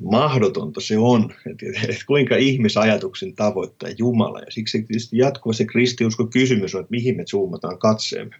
mahdotonta 0.00 0.80
se 0.80 0.98
on, 0.98 1.34
että, 1.50 1.66
että 1.88 2.04
kuinka 2.06 2.36
ihmisajatuksen 2.36 3.34
tavoittaa 3.34 3.90
Jumala. 3.98 4.40
Ja 4.40 4.50
siksi 4.50 4.82
tietysti 4.82 5.18
jatkuva 5.18 5.52
se 5.52 5.64
kristiusko 5.64 6.26
kysymys 6.26 6.74
on, 6.74 6.80
että 6.80 6.90
mihin 6.90 7.16
me 7.16 7.24
zoomataan 7.24 7.78
katseemme. 7.78 8.36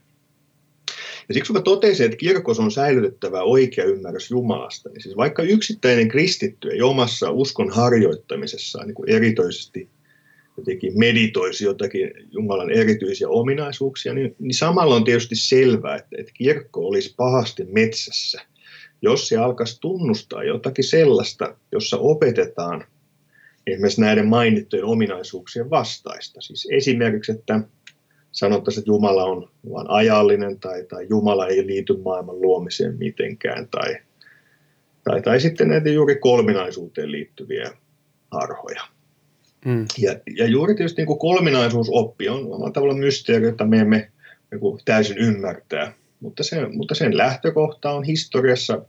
Ja 1.29 1.35
siksi 1.35 1.53
kun 1.53 1.61
mä 1.61 1.63
totesin, 1.63 2.07
että 2.07 2.17
kirkos 2.17 2.59
on 2.59 2.71
säilytettävä 2.71 3.43
oikea 3.43 3.85
ymmärrys 3.85 4.31
Jumalasta, 4.31 4.89
niin 4.89 5.03
siis 5.03 5.17
vaikka 5.17 5.43
yksittäinen 5.43 6.09
kristitty 6.09 6.71
ei 6.71 6.83
omassa 6.83 7.31
uskon 7.31 7.71
harjoittamisessaan 7.71 8.87
niin 8.87 8.95
kuin 8.95 9.11
erityisesti 9.11 9.89
jotenkin 10.57 10.99
meditoisi 10.99 11.65
jotakin 11.65 12.11
Jumalan 12.31 12.71
erityisiä 12.71 13.29
ominaisuuksia, 13.29 14.15
niin, 14.15 14.37
niin 14.39 14.55
samalla 14.55 14.95
on 14.95 15.05
tietysti 15.05 15.37
selvää, 15.37 15.97
että, 15.97 16.17
että 16.19 16.33
kirkko 16.35 16.89
olisi 16.89 17.15
pahasti 17.17 17.65
metsässä, 17.65 18.41
jos 19.03 19.29
se 19.29 19.37
alkaisi 19.37 19.81
tunnustaa 19.81 20.45
jotakin 20.45 20.85
sellaista, 20.85 21.57
jossa 21.73 21.97
opetetaan 21.99 22.85
esimerkiksi 23.67 24.01
näiden 24.01 24.27
mainittujen 24.27 24.85
ominaisuuksien 24.85 25.71
vastaista. 25.71 26.41
Siis 26.41 26.69
esimerkiksi, 26.71 27.33
että 27.33 27.61
sanottaisiin, 28.33 28.83
että 28.83 28.91
Jumala 28.91 29.25
on 29.25 29.51
vain 29.73 29.91
ajallinen 29.91 30.61
tai, 30.61 30.85
tai 30.85 31.07
Jumala 31.11 31.47
ei 31.47 31.67
liity 31.67 31.97
maailman 31.97 32.41
luomiseen 32.41 32.99
mitenkään 32.99 33.69
tai, 33.69 33.97
tai, 35.05 35.23
tai 35.23 35.41
sitten 35.41 35.69
näitä 35.69 35.89
juuri 35.89 36.17
kolminaisuuteen 36.17 37.13
liittyviä 37.13 37.71
harhoja. 38.31 38.83
Mm. 39.65 39.87
Ja, 39.99 40.17
ja 40.37 40.47
juuri 40.47 40.75
tietysti 40.75 41.05
niin 41.05 41.19
kolminaisuusoppi 41.19 42.29
on 42.29 42.47
omalla 42.47 42.71
tavalla 42.71 42.95
mysteeri, 42.95 43.47
jota 43.47 43.65
me 43.65 43.79
emme 43.79 44.11
niin 44.51 44.79
täysin 44.85 45.19
ymmärtää. 45.19 45.93
Mutta 46.21 46.43
sen, 46.43 46.77
mutta 46.77 46.95
sen 46.95 47.17
lähtökohta 47.17 47.91
on 47.91 48.05
historiassa, 48.05 48.83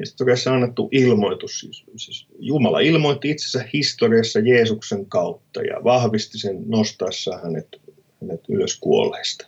historiassa 0.00 0.54
annettu 0.54 0.88
ilmoitus. 0.92 1.60
Siis, 1.60 1.84
siis 1.96 2.26
Jumala 2.38 2.80
ilmoitti 2.80 3.30
itsensä 3.30 3.64
historiassa 3.72 4.40
Jeesuksen 4.40 5.06
kautta 5.06 5.62
ja 5.62 5.84
vahvisti 5.84 6.38
sen 6.38 6.62
nostaessa 6.66 7.38
hänet, 7.44 7.68
hänet 8.20 8.40
ylös 8.48 8.78
kuolleista. 8.80 9.46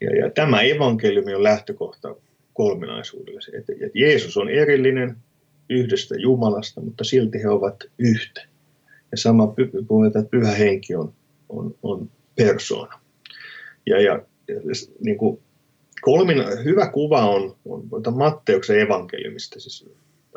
Ja, 0.00 0.16
ja 0.16 0.30
tämä 0.30 0.62
evankeliumi 0.62 1.34
on 1.34 1.42
lähtökohta 1.42 2.16
kolminaisuudelle. 2.54 3.40
Että, 3.58 3.72
että 3.72 3.98
Jeesus 3.98 4.36
on 4.36 4.48
erillinen, 4.48 5.16
yhdestä 5.70 6.14
Jumalasta, 6.18 6.80
mutta 6.80 7.04
silti 7.04 7.42
he 7.42 7.48
ovat 7.48 7.84
yhtä. 7.98 8.40
Ja 9.10 9.16
sama 9.16 9.46
puhutaan, 9.88 10.06
että 10.06 10.30
pyhä 10.30 10.52
henki 10.52 10.94
on, 10.94 11.12
on, 11.48 11.74
on 11.82 12.10
persoona. 12.36 13.00
Ja, 13.86 14.00
ja, 14.00 14.22
niin 15.00 15.18
kuin 15.18 15.40
kolmin, 16.00 16.64
hyvä 16.64 16.86
kuva 16.86 17.26
on, 17.26 17.56
on 17.64 18.18
Matteuksen 18.18 18.80
evankeliumista, 18.80 19.60
siis, 19.60 19.90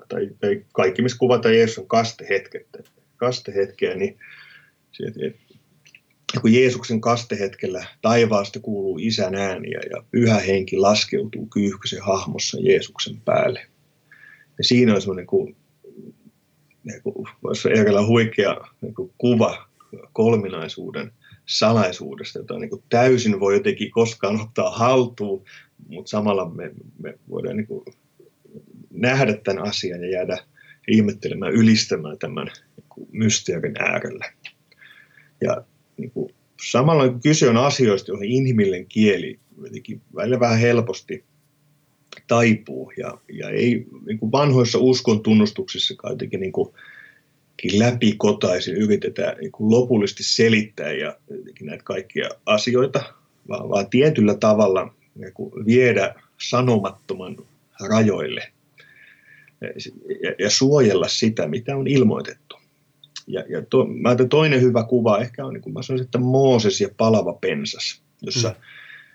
tai, 0.10 0.30
tai 0.40 0.66
kaikki, 0.74 1.02
missä 1.02 1.18
kuvataan 1.18 1.56
Jeesuksen 1.56 1.88
kastehetket, 1.88 2.68
kastehetkeä, 3.18 3.96
niin 3.96 4.18
kun 6.42 6.54
Jeesuksen 6.54 7.02
kastehetkellä 7.02 7.86
taivaasta 8.02 8.60
kuuluu 8.60 8.98
isän 9.02 9.36
ääniä 9.36 9.80
ja 9.90 10.04
pyhä 10.12 10.40
henki 10.40 10.78
laskeutuu 10.78 11.46
kyyhkysen 11.46 12.02
hahmossa 12.02 12.58
Jeesuksen 12.62 13.22
päälle. 13.22 13.66
Ja 14.58 14.64
siinä 14.64 14.94
on 14.94 15.02
semmoinen 15.02 15.28
kuin, 15.28 15.56
niin 16.84 17.02
kuin 17.04 17.28
voisi 17.44 17.70
huikea 18.08 18.58
niin 18.82 18.96
kuin 18.96 19.12
kuva 19.18 19.68
kolminaisuuden 20.14 21.12
salaisuudesta, 21.46 22.40
jota 22.40 22.60
niin 22.60 22.70
kuin 22.70 22.84
täysin 22.90 23.40
voi 23.40 23.54
jotenkin 23.54 23.92
koskaan 23.92 24.42
ottaa 24.42 24.72
haltuun, 24.72 25.46
mutta 25.88 26.10
samalla 26.10 26.50
me, 26.50 26.72
me 27.00 27.20
voidaan 27.30 27.58
niin 27.58 27.68
kuin 27.68 27.86
nähdä 28.90 29.34
tämän 29.34 29.64
asian 29.64 30.04
ja 30.04 30.10
jäädä 30.12 30.38
ihmettelemään, 30.88 31.54
ylistämään 31.54 32.18
tämän 32.18 32.48
niin 32.48 33.08
mysteerin 33.12 33.76
äärellä. 33.80 34.26
Ja 35.42 35.64
niin 35.98 36.12
kuin, 36.12 36.34
samalla 36.72 37.20
kyse 37.24 37.50
on 37.50 37.58
asioista, 37.58 38.12
joihin 38.12 38.32
inhimillinen 38.32 38.86
kieli 38.86 39.40
jotenkin 39.64 40.02
välillä 40.16 40.40
vähän 40.40 40.60
helposti 40.60 41.24
taipuu. 42.28 42.92
Ja, 42.98 43.18
ja 43.34 43.50
ei 43.50 43.86
niin 44.06 44.20
kuin 44.20 44.32
vanhoissa 44.32 44.80
uskon 44.80 45.24
tunnustuksissa 45.24 45.94
jotenkin 46.10 46.40
niin 46.40 46.52
kuin, 46.52 46.70
läpikotaisin 47.74 48.76
yritetään 48.76 49.38
niin 49.38 49.52
kuin 49.52 49.72
lopullisesti 49.72 50.24
selittää 50.24 50.92
ja 50.92 51.18
näitä 51.62 51.84
kaikkia 51.84 52.30
asioita, 52.46 53.04
vaan, 53.50 53.70
vaan 53.70 53.90
tietyllä 53.90 54.36
tavalla 54.36 54.94
niin 55.16 55.34
kuin 55.34 55.66
viedä 55.66 56.16
sanomattoman 56.50 57.38
rajoille 57.90 58.52
ja, 60.24 60.36
ja 60.40 60.50
suojella 60.50 61.08
sitä, 61.08 61.48
mitä 61.48 61.78
on 61.78 61.88
ilmoitettu. 61.88 62.56
Ja, 63.28 63.44
ja 63.50 63.62
to, 63.70 63.86
mä 63.86 64.16
toinen 64.30 64.62
hyvä 64.62 64.84
kuva 64.84 65.20
ehkä 65.20 65.46
on, 65.46 65.54
niin 65.54 65.62
kuin 65.62 65.74
mä 65.74 65.82
sanoisin, 65.82 66.06
että 66.06 66.18
Mooses 66.18 66.82
ja 66.82 66.90
palava 66.98 67.34
pensas, 67.34 68.02
jossa 68.22 68.56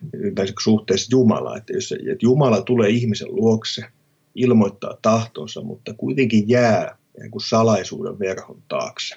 mm. 0.02 0.46
suhteessa 0.62 1.08
Jumala, 1.10 1.56
että, 1.56 1.72
jos, 1.72 1.92
että 1.92 2.16
Jumala 2.22 2.62
tulee 2.62 2.90
ihmisen 2.90 3.28
luokse, 3.30 3.84
ilmoittaa 4.34 4.98
tahtonsa, 5.02 5.60
mutta 5.60 5.94
kuitenkin 5.94 6.48
jää 6.48 6.98
kuin 7.30 7.42
salaisuuden 7.42 8.18
verhon 8.18 8.62
taakse. 8.68 9.16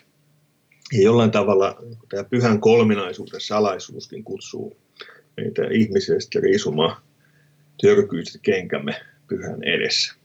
Ja 0.94 1.04
jollain 1.04 1.32
tavalla 1.32 1.84
tämä 2.10 2.24
pyhän 2.24 2.62
kolminaisuuden 2.62 3.42
salaisuuskin 3.42 4.24
kutsuu 4.24 4.78
meitä 5.38 5.62
ihmisiä 5.72 6.16
riisumaan 6.42 7.02
törkyiset 7.82 8.42
kenkämme 8.42 8.96
pyhän 9.28 9.64
edessä. 9.64 10.16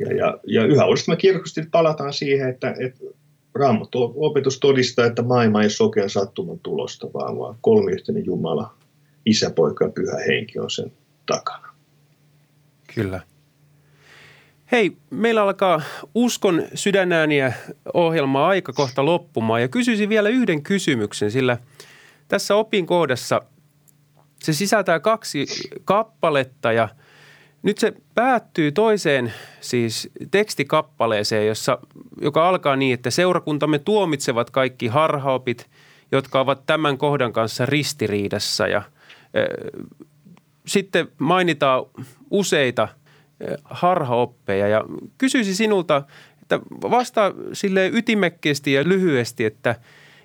Ja, 0.00 0.12
ja, 0.12 0.38
ja 0.46 0.66
yhä 0.66 0.86
uudestaan 0.86 1.18
kirkosti 1.18 1.62
palataan 1.70 2.12
siihen, 2.12 2.48
että, 2.48 2.74
että 2.78 3.04
Raamattu 3.54 4.14
opetus 4.16 4.60
todistaa, 4.60 5.06
että 5.06 5.22
maailma 5.22 5.62
ei 5.62 5.70
sokean 5.70 6.10
sattuman 6.10 6.58
tulosta, 6.58 7.12
vaan, 7.14 7.38
vaan 7.38 7.56
kolmiyhteinen 7.60 8.26
Jumala, 8.26 8.74
isä, 9.26 9.50
poika 9.50 9.84
ja 9.84 9.90
pyhä 9.90 10.16
henki 10.26 10.58
on 10.58 10.70
sen 10.70 10.92
takana. 11.26 11.68
Kyllä. 12.94 13.20
Hei, 14.72 14.96
meillä 15.10 15.42
alkaa 15.42 15.82
Uskon 16.14 16.62
sydänääniä 16.74 17.52
ohjelma 17.94 18.46
aika 18.46 18.72
kohta 18.72 19.04
loppumaan. 19.04 19.60
Ja 19.60 19.68
kysyisin 19.68 20.08
vielä 20.08 20.28
yhden 20.28 20.62
kysymyksen, 20.62 21.30
sillä 21.30 21.58
tässä 22.28 22.54
opinkohdassa 22.54 23.42
se 24.42 24.52
sisältää 24.52 25.00
kaksi 25.00 25.46
kappaletta 25.84 26.72
ja 26.72 26.88
nyt 27.62 27.78
se 27.78 27.92
päättyy 28.14 28.72
toiseen 28.72 29.32
siis 29.60 30.10
tekstikappaleeseen, 30.30 31.46
jossa, 31.46 31.78
joka 32.20 32.48
alkaa 32.48 32.76
niin, 32.76 32.94
että 32.94 33.10
seurakuntamme 33.10 33.78
tuomitsevat 33.78 34.50
kaikki 34.50 34.86
harhaopit, 34.86 35.70
jotka 36.12 36.40
ovat 36.40 36.66
tämän 36.66 36.98
kohdan 36.98 37.32
kanssa 37.32 37.66
ristiriidassa. 37.66 38.66
Ja 38.66 38.82
e, 39.34 39.40
sitten 40.66 41.08
mainitaan 41.18 41.84
useita– 42.30 42.88
harhaoppeja 43.64 44.68
ja 44.68 44.84
kysyisin 45.18 45.54
sinulta, 45.54 46.02
että 46.42 46.60
vastaa 46.82 47.32
sille 47.52 47.90
ytimekkeesti 47.92 48.72
ja 48.72 48.84
lyhyesti, 48.84 49.44
että 49.44 49.76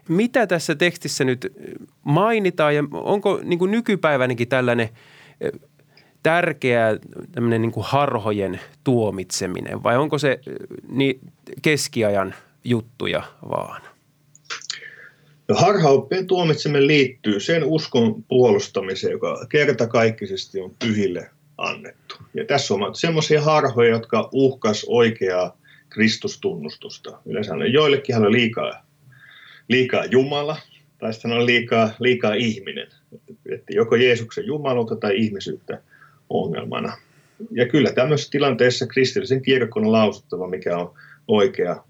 mitä 0.10 0.48
tässä 0.48 0.76
tekstissä 0.76 1.24
nyt 1.24 1.54
mainitaan 2.04 2.76
ja 2.76 2.84
onko 2.92 3.40
niin 3.44 3.60
kuin 3.60 3.72
nykypäivänäkin 3.72 4.48
tällainen 4.48 4.90
tärkeä 6.24 6.98
tämmöinen 7.32 7.62
niin 7.62 7.72
kuin 7.72 7.86
harhojen 7.90 8.60
tuomitseminen 8.84 9.84
vai 9.84 9.98
onko 9.98 10.18
se 10.18 10.40
niin 10.90 11.20
keskiajan 11.62 12.36
juttuja 12.64 13.24
vaan? 13.50 13.82
No 15.48 15.56
harhaoppien 15.56 16.28
tuomitseminen 16.28 16.88
liittyy 16.88 17.40
sen 17.40 17.64
uskon 17.64 18.24
puolustamiseen, 18.24 19.12
joka 19.12 19.46
kertakaikkisesti 19.50 20.62
on 20.62 20.72
pyhille 20.80 21.30
annettu. 21.58 22.16
Ja 22.34 22.46
tässä 22.46 22.74
on 22.74 22.96
semmoisia 22.96 23.42
harhoja, 23.42 23.90
jotka 23.90 24.30
uhkas 24.32 24.86
oikeaa 24.88 25.58
Kristustunnustusta. 25.90 27.20
Yleensä 27.26 27.54
on 27.54 27.74
joillekin 27.74 28.16
hän 28.16 28.26
on 28.26 28.32
liikaa, 28.32 28.86
liikaa 29.70 30.06
Jumala, 30.06 30.58
tai 30.98 31.14
sitten 31.14 31.32
on 31.32 31.46
liikaa, 31.46 31.90
liikaa 32.00 32.34
ihminen. 32.34 32.88
Että 33.50 33.74
joko 33.74 33.96
Jeesuksen 33.96 34.46
jumaluutta 34.46 34.96
tai 34.96 35.18
ihmisyyttä 35.18 35.82
ongelmana. 36.30 36.98
Ja 37.52 37.68
kyllä 37.68 37.92
tämmöisessä 37.92 38.32
tilanteessa 38.32 38.88
kristillisen 38.88 39.42
kirkon 39.42 39.86
on 39.86 39.92
lausuttava, 39.92 40.48
mikä 40.48 40.78
on 40.78 40.94
oikea 41.28 41.84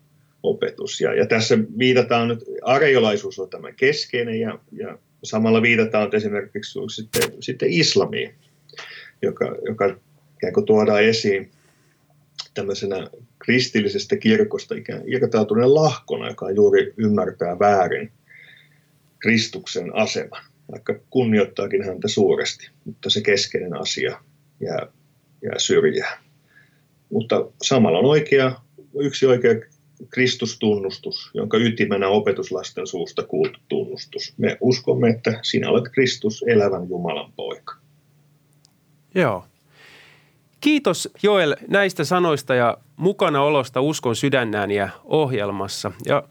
opetus. 0.43 1.01
Ja, 1.01 1.13
ja 1.13 1.25
tässä 1.25 1.57
viitataan 1.77 2.27
nyt, 2.27 2.39
areolaisuus 2.61 3.39
on 3.39 3.49
tämä 3.49 3.71
keskeinen 3.71 4.39
ja, 4.39 4.59
ja 4.71 4.97
samalla 5.23 5.61
viitataan 5.61 6.15
esimerkiksi 6.15 6.79
sitten, 6.95 7.31
sitten 7.39 7.69
islamiin 7.69 8.35
joka, 9.21 9.55
joka 9.65 9.85
ikään 10.35 10.53
kuin 10.53 10.65
tuodaan 10.65 11.03
esiin 11.03 11.51
tämmöisenä 12.53 13.07
kristillisestä 13.39 14.17
kirkosta 14.17 14.75
ikään 14.75 15.01
irtautuneen 15.05 15.75
lahkona, 15.75 16.29
joka 16.29 16.51
juuri 16.51 16.93
ymmärtää 16.97 17.59
väärin 17.59 18.11
Kristuksen 19.19 19.95
aseman, 19.95 20.43
vaikka 20.71 20.95
kunnioittaakin 21.09 21.85
häntä 21.85 22.07
suuresti, 22.07 22.69
mutta 22.85 23.09
se 23.09 23.21
keskeinen 23.21 23.73
asia 23.73 24.21
jää, 24.59 24.87
jää 25.43 25.59
syrjään. 25.59 26.23
Mutta 27.09 27.51
samalla 27.61 27.99
on 27.99 28.05
oikea, 28.05 28.61
yksi 28.99 29.25
oikea 29.25 29.53
Kristustunnustus, 30.09 31.31
jonka 31.33 31.57
ytimenä 31.57 32.07
opetuslasten 32.07 32.87
suusta 32.87 33.23
kuultu 33.23 33.59
tunnustus. 33.67 34.33
Me 34.37 34.57
uskomme, 34.61 35.09
että 35.09 35.39
sinä 35.41 35.69
olet 35.69 35.91
Kristus, 35.93 36.43
elävän 36.47 36.89
Jumalan 36.89 37.33
poika. 37.35 37.84
Joo. 39.15 39.45
Kiitos 40.61 41.09
Joel 41.23 41.55
näistä 41.67 42.03
sanoista 42.03 42.55
ja 42.55 42.77
mukana 42.95 43.41
olosta 43.41 43.81
Uskon 43.81 44.15
sydännääniä 44.15 44.89
ohjelmassa. 45.03 45.91
Ja 46.05 46.23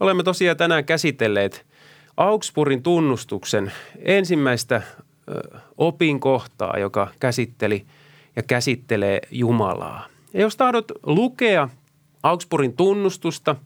olemme 0.00 0.22
tosiaan 0.22 0.56
tänään 0.56 0.84
käsitelleet 0.84 1.66
Augsburgin 2.16 2.82
tunnustuksen 2.82 3.72
ensimmäistä 3.98 4.82
opinkohtaa, 5.78 6.78
joka 6.78 7.08
käsitteli 7.20 7.84
ja 8.36 8.42
käsittelee 8.42 9.20
Jumalaa. 9.30 10.06
Ja 10.34 10.40
jos 10.40 10.56
tahdot 10.56 10.92
lukea 11.02 11.68
Augsburgin 12.22 12.76
tunnustusta, 12.76 13.56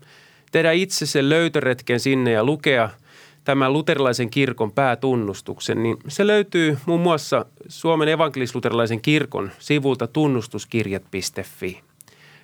tehdä 0.52 0.72
itse 0.72 1.06
sen 1.06 1.28
löytöretken 1.28 2.00
sinne 2.00 2.30
ja 2.32 2.44
lukea– 2.44 2.90
tämän 3.46 3.72
luterilaisen 3.72 4.30
kirkon 4.30 4.72
päätunnustuksen, 4.72 5.82
niin 5.82 5.96
se 6.08 6.26
löytyy 6.26 6.78
muun 6.86 7.00
muassa 7.00 7.46
Suomen 7.68 8.08
evankelis-luterilaisen 8.08 9.00
kirkon 9.00 9.50
sivulta 9.58 10.06
tunnustuskirjat.fi. 10.06 11.80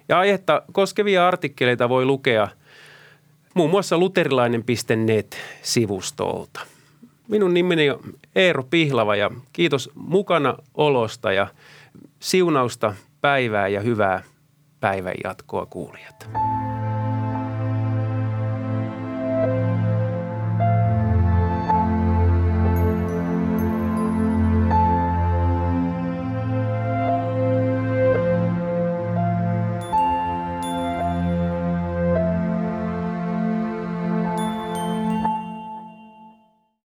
Ja 0.09 0.19
aihetta 0.19 0.63
koskevia 0.73 1.29
artikkeleita 1.29 1.89
voi 1.89 2.05
lukea 2.05 2.49
muun 3.55 3.71
muassa 3.71 3.99
luterilainen.net-sivustolta. 3.99 6.61
Minun 7.29 7.55
nimeni 7.55 7.91
on 7.91 8.01
Eero 8.35 8.63
Pihlava 8.63 9.17
ja 9.17 9.31
kiitos 9.53 9.91
mukana 9.95 10.55
olosta 10.75 11.33
ja 11.33 11.47
siunausta 12.21 12.95
päivää 13.21 13.69
ja 13.69 13.81
hyvää 13.81 14.23
päivän 14.81 15.15
jatkoa 15.25 15.67
kuulijat. 15.67 16.29